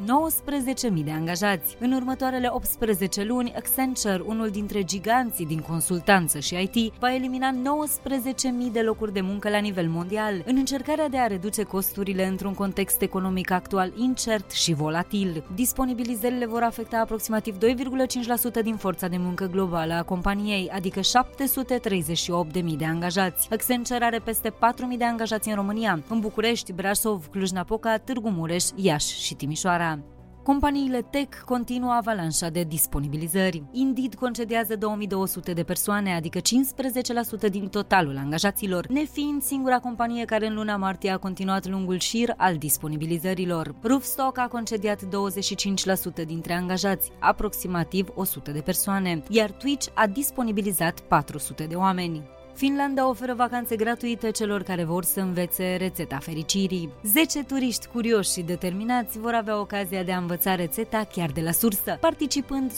19.000 0.98 1.04
de 1.04 1.12
angajați. 1.12 1.76
În 1.80 1.92
următoarele 1.92 2.48
18 2.52 3.24
luni, 3.24 3.54
Accenture, 3.56 4.22
unul 4.26 4.50
dintre 4.50 4.84
giganții 4.84 5.46
din 5.46 5.60
consultanță 5.60 6.40
și 6.40 6.70
IT, 6.74 6.94
va 7.00 7.14
elimina 7.14 7.52
19.000 7.52 8.72
de 8.72 8.82
locuri 8.82 9.14
de 9.14 9.22
muncă 9.22 9.50
la 9.50 9.58
nivel 9.58 9.90
mondial, 9.90 10.44
în 10.46 10.58
încercarea 10.58 11.10
de 11.10 11.18
a 11.18 11.28
reduce 11.28 11.64
costurile 11.64 12.28
într-un 12.28 12.54
context 12.54 13.02
economic 13.02 13.52
actual 13.52 13.92
incert 13.96 14.52
și 14.52 14.74
volatil. 14.74 15.44
Disponibilizările 15.56 16.46
vor 16.46 16.64
afecta 16.64 16.98
aproximativ 16.98 17.58
2,5% 17.58 18.62
din 18.64 18.76
forța 18.76 19.08
de 19.08 19.18
muncă 19.18 19.46
globală 19.46 19.94
a 19.94 20.04
companiei, 20.04 20.70
adică 20.70 21.00
738.000 21.00 22.78
de 22.78 22.86
angajați. 22.86 23.48
Accenture 23.52 24.06
are 24.06 24.20
peste 24.20 24.50
4.000 24.50 24.56
de 24.98 25.06
angajați 25.06 25.50
în 25.50 25.56
România, 25.56 26.00
în 26.10 26.20
București, 26.20 26.74
Brașov, 26.74 27.28
Cluj-Napoca, 27.32 27.80
Boca, 27.82 27.98
Târgu 27.98 28.30
Mureș, 28.30 28.64
Iași 28.76 29.22
și 29.24 29.36
Timișoara. 29.36 30.00
Companiile 30.44 31.02
tech 31.02 31.38
continuă 31.46 31.92
avalanșa 31.92 32.50
de 32.50 32.64
disponibilizări. 32.64 33.64
Indeed 33.72 34.16
concediază 34.16 34.76
2200 34.76 35.54
de 35.54 35.64
persoane, 35.64 36.16
adică 36.16 36.40
15% 36.40 37.50
din 37.50 37.68
totalul 37.68 38.18
angajaților, 38.18 38.88
nefiind 38.88 39.42
singura 39.42 39.80
companie 39.80 40.26
care 40.26 40.48
în 40.48 40.54
luna 40.54 40.78
martie 40.78 41.10
a 41.12 41.18
continuat 41.18 41.68
lungul 41.68 42.00
șir 42.00 42.34
al 42.38 42.58
disponibilizărilor. 42.58 43.76
Roofstock 43.82 44.38
a 44.38 44.48
concediat 44.48 45.02
25% 45.04 46.26
dintre 46.26 46.54
angajați, 46.54 47.12
aproximativ 47.20 48.08
100 48.16 48.52
de 48.52 48.62
persoane, 48.62 49.24
iar 49.30 49.52
Twitch 49.52 49.88
a 49.94 50.08
disponibilizat 50.08 51.00
400 51.00 51.64
de 51.64 51.76
oameni. 51.76 52.40
Finlanda 52.62 53.10
oferă 53.10 53.34
vacanțe 53.34 53.76
gratuite 53.76 54.32
celor 54.32 54.64
care 54.64 54.84
vor 54.84 55.04
să 55.04 55.20
învețe 55.20 55.76
rețeta 55.76 56.18
fericirii. 56.18 56.90
10 57.04 57.44
turiști 57.44 57.88
curioși 57.88 58.32
și 58.32 58.42
determinați 58.42 59.20
vor 59.20 59.34
avea 59.34 59.60
ocazia 59.60 60.04
de 60.04 60.12
a 60.12 60.18
învăța 60.18 60.56
rețeta 60.56 61.08
chiar 61.12 61.30
de 61.30 61.42
la 61.42 61.52
sursă, 61.52 61.98
participând 62.00 62.72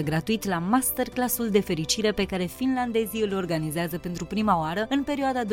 100% 0.00 0.04
gratuit 0.04 0.44
la 0.44 0.58
masterclassul 0.58 1.48
de 1.48 1.60
fericire 1.60 2.12
pe 2.12 2.24
care 2.24 2.44
finlandezii 2.44 3.22
îl 3.22 3.34
organizează 3.34 3.98
pentru 3.98 4.24
prima 4.24 4.58
oară 4.58 4.86
în 4.88 5.02
perioada 5.02 5.42
12-15 5.44 5.46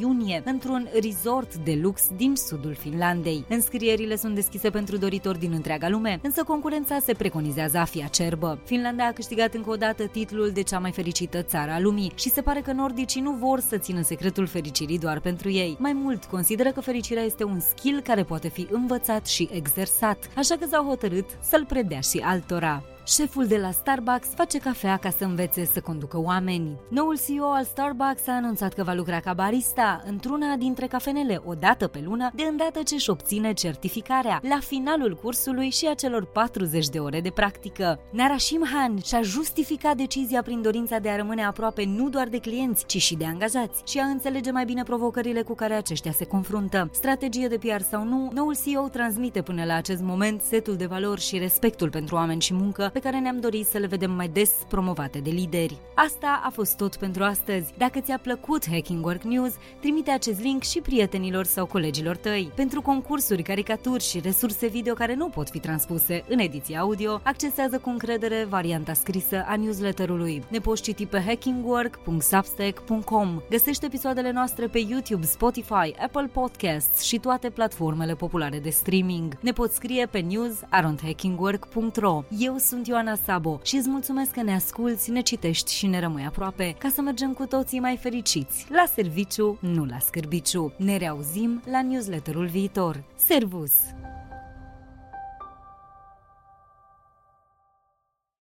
iunie, 0.00 0.42
într-un 0.44 0.88
resort 1.02 1.54
de 1.54 1.78
lux 1.82 2.08
din 2.16 2.34
sudul 2.36 2.74
Finlandei. 2.74 3.44
Înscrierile 3.48 4.16
sunt 4.16 4.34
deschise 4.34 4.70
pentru 4.70 4.96
doritori 4.96 5.38
din 5.38 5.52
întreaga 5.52 5.88
lume, 5.88 6.18
însă 6.22 6.42
concurența 6.42 6.98
se 6.98 7.12
preconizează 7.12 7.78
a 7.78 7.84
fi 7.84 8.02
acerbă. 8.04 8.58
Finlanda 8.64 9.06
a 9.06 9.12
câștigat 9.12 9.54
încă 9.54 9.70
o 9.70 9.76
dată 9.76 10.06
titlul 10.06 10.50
de 10.50 10.62
cea 10.62 10.78
mai 10.78 10.92
fericită 10.92 11.42
țară 11.42 11.70
a 11.70 11.80
lumii 11.80 12.00
lumii 12.02 12.12
și 12.14 12.30
se 12.30 12.42
pare 12.42 12.60
că 12.60 12.72
nordicii 12.72 13.20
nu 13.20 13.32
vor 13.32 13.60
să 13.60 13.76
țină 13.76 14.02
secretul 14.02 14.46
fericirii 14.46 14.98
doar 14.98 15.20
pentru 15.20 15.50
ei. 15.50 15.76
Mai 15.78 15.92
mult, 15.92 16.24
consideră 16.24 16.70
că 16.70 16.80
fericirea 16.80 17.22
este 17.22 17.44
un 17.44 17.60
skill 17.60 18.00
care 18.00 18.22
poate 18.22 18.48
fi 18.48 18.66
învățat 18.70 19.26
și 19.26 19.48
exersat, 19.52 20.30
așa 20.36 20.54
că 20.56 20.66
s-au 20.70 20.84
hotărât 20.84 21.26
să-l 21.40 21.64
predea 21.64 22.00
și 22.00 22.18
altora. 22.18 22.82
Șeful 23.06 23.46
de 23.46 23.56
la 23.56 23.70
Starbucks 23.70 24.28
face 24.34 24.58
cafea 24.58 24.96
ca 24.96 25.10
să 25.10 25.24
învețe 25.24 25.64
să 25.64 25.80
conducă 25.80 26.18
oameni. 26.18 26.80
Noul 26.88 27.18
CEO 27.26 27.52
al 27.52 27.64
Starbucks 27.64 28.26
a 28.26 28.32
anunțat 28.32 28.72
că 28.72 28.82
va 28.82 28.92
lucra 28.92 29.20
ca 29.20 29.32
barista 29.32 30.02
într-una 30.06 30.56
dintre 30.56 30.86
cafenele 30.86 31.42
o 31.44 31.54
dată 31.54 31.86
pe 31.86 32.02
lună, 32.04 32.30
de 32.34 32.42
îndată 32.42 32.82
ce 32.82 32.94
își 32.94 33.10
obține 33.10 33.52
certificarea, 33.52 34.40
la 34.48 34.58
finalul 34.60 35.18
cursului 35.22 35.70
și 35.70 35.86
a 35.86 35.94
celor 35.94 36.24
40 36.24 36.88
de 36.88 36.98
ore 36.98 37.20
de 37.20 37.30
practică. 37.30 37.98
Narashim 38.10 38.66
Han 38.72 38.98
și-a 39.04 39.22
justificat 39.22 39.96
decizia 39.96 40.42
prin 40.42 40.62
dorința 40.62 40.98
de 40.98 41.08
a 41.08 41.16
rămâne 41.16 41.44
aproape 41.44 41.84
nu 41.84 42.08
doar 42.08 42.28
de 42.28 42.38
clienți, 42.38 42.86
ci 42.86 42.96
și 43.02 43.16
de 43.16 43.24
angajați 43.24 43.82
și 43.86 43.98
a 43.98 44.04
înțelege 44.04 44.50
mai 44.50 44.64
bine 44.64 44.82
provocările 44.82 45.42
cu 45.42 45.54
care 45.54 45.74
aceștia 45.74 46.12
se 46.12 46.24
confruntă. 46.24 46.88
Strategie 46.92 47.48
de 47.48 47.58
PR 47.58 47.80
sau 47.80 48.04
nu, 48.04 48.30
noul 48.34 48.56
CEO 48.64 48.88
transmite 48.88 49.42
până 49.42 49.64
la 49.64 49.74
acest 49.74 50.02
moment 50.02 50.42
setul 50.42 50.76
de 50.76 50.86
valori 50.86 51.20
și 51.20 51.38
respectul 51.38 51.90
pentru 51.90 52.14
oameni 52.14 52.40
și 52.40 52.54
muncă 52.54 52.90
pe 52.92 52.98
care 52.98 53.18
ne-am 53.18 53.40
dorit 53.40 53.66
să 53.66 53.78
le 53.78 53.86
vedem 53.86 54.10
mai 54.10 54.28
des 54.28 54.50
promovate 54.68 55.18
de 55.18 55.30
lideri. 55.30 55.76
Asta 55.94 56.40
a 56.44 56.50
fost 56.50 56.76
tot 56.76 56.96
pentru 56.96 57.22
astăzi. 57.22 57.72
Dacă 57.78 58.00
ți-a 58.00 58.18
plăcut 58.18 58.68
Hacking 58.70 59.04
Work 59.04 59.22
News, 59.22 59.52
trimite 59.80 60.10
acest 60.10 60.40
link 60.40 60.62
și 60.62 60.80
prietenilor 60.80 61.44
sau 61.44 61.66
colegilor 61.66 62.16
tăi. 62.16 62.50
Pentru 62.54 62.82
concursuri, 62.82 63.42
caricaturi 63.42 64.04
și 64.04 64.20
resurse 64.20 64.66
video 64.66 64.94
care 64.94 65.14
nu 65.14 65.28
pot 65.28 65.50
fi 65.50 65.58
transpuse 65.58 66.24
în 66.28 66.38
ediție 66.38 66.76
audio, 66.76 67.20
accesează 67.22 67.78
cu 67.78 67.90
încredere 67.90 68.46
varianta 68.48 68.92
scrisă 68.92 69.44
a 69.46 69.56
newsletterului. 69.56 70.44
Ne 70.48 70.58
poți 70.58 70.82
citi 70.82 71.06
pe 71.06 71.20
hackingwork.substack.com. 71.20 73.42
Găsește 73.50 73.86
episoadele 73.86 74.32
noastre 74.32 74.66
pe 74.66 74.78
YouTube, 74.78 75.26
Spotify, 75.26 75.94
Apple 76.02 76.30
Podcasts 76.32 77.02
și 77.02 77.18
toate 77.18 77.50
platformele 77.50 78.14
populare 78.14 78.58
de 78.58 78.70
streaming. 78.70 79.38
Ne 79.40 79.52
poți 79.52 79.74
scrie 79.74 80.06
pe 80.06 80.18
news.hackingwork.ro. 80.18 82.22
Eu 82.38 82.56
sunt 82.56 82.81
Ioana 82.86 83.14
Sabo 83.14 83.60
și 83.62 83.76
îți 83.76 83.88
mulțumesc 83.88 84.30
că 84.30 84.42
ne 84.42 84.54
asculți, 84.54 85.10
ne 85.10 85.20
citești 85.20 85.74
și 85.74 85.86
ne 85.86 86.00
rămâi 86.00 86.24
aproape 86.24 86.74
ca 86.78 86.88
să 86.88 87.00
mergem 87.00 87.32
cu 87.32 87.46
toții 87.46 87.80
mai 87.80 87.96
fericiți. 87.96 88.66
La 88.70 88.84
serviciu, 88.94 89.58
nu 89.60 89.84
la 89.84 89.98
scârbiciu. 89.98 90.72
Ne 90.76 90.96
reauzim 90.96 91.62
la 91.70 91.82
newsletterul 91.82 92.46
viitor. 92.46 93.04
Servus! 93.16 93.72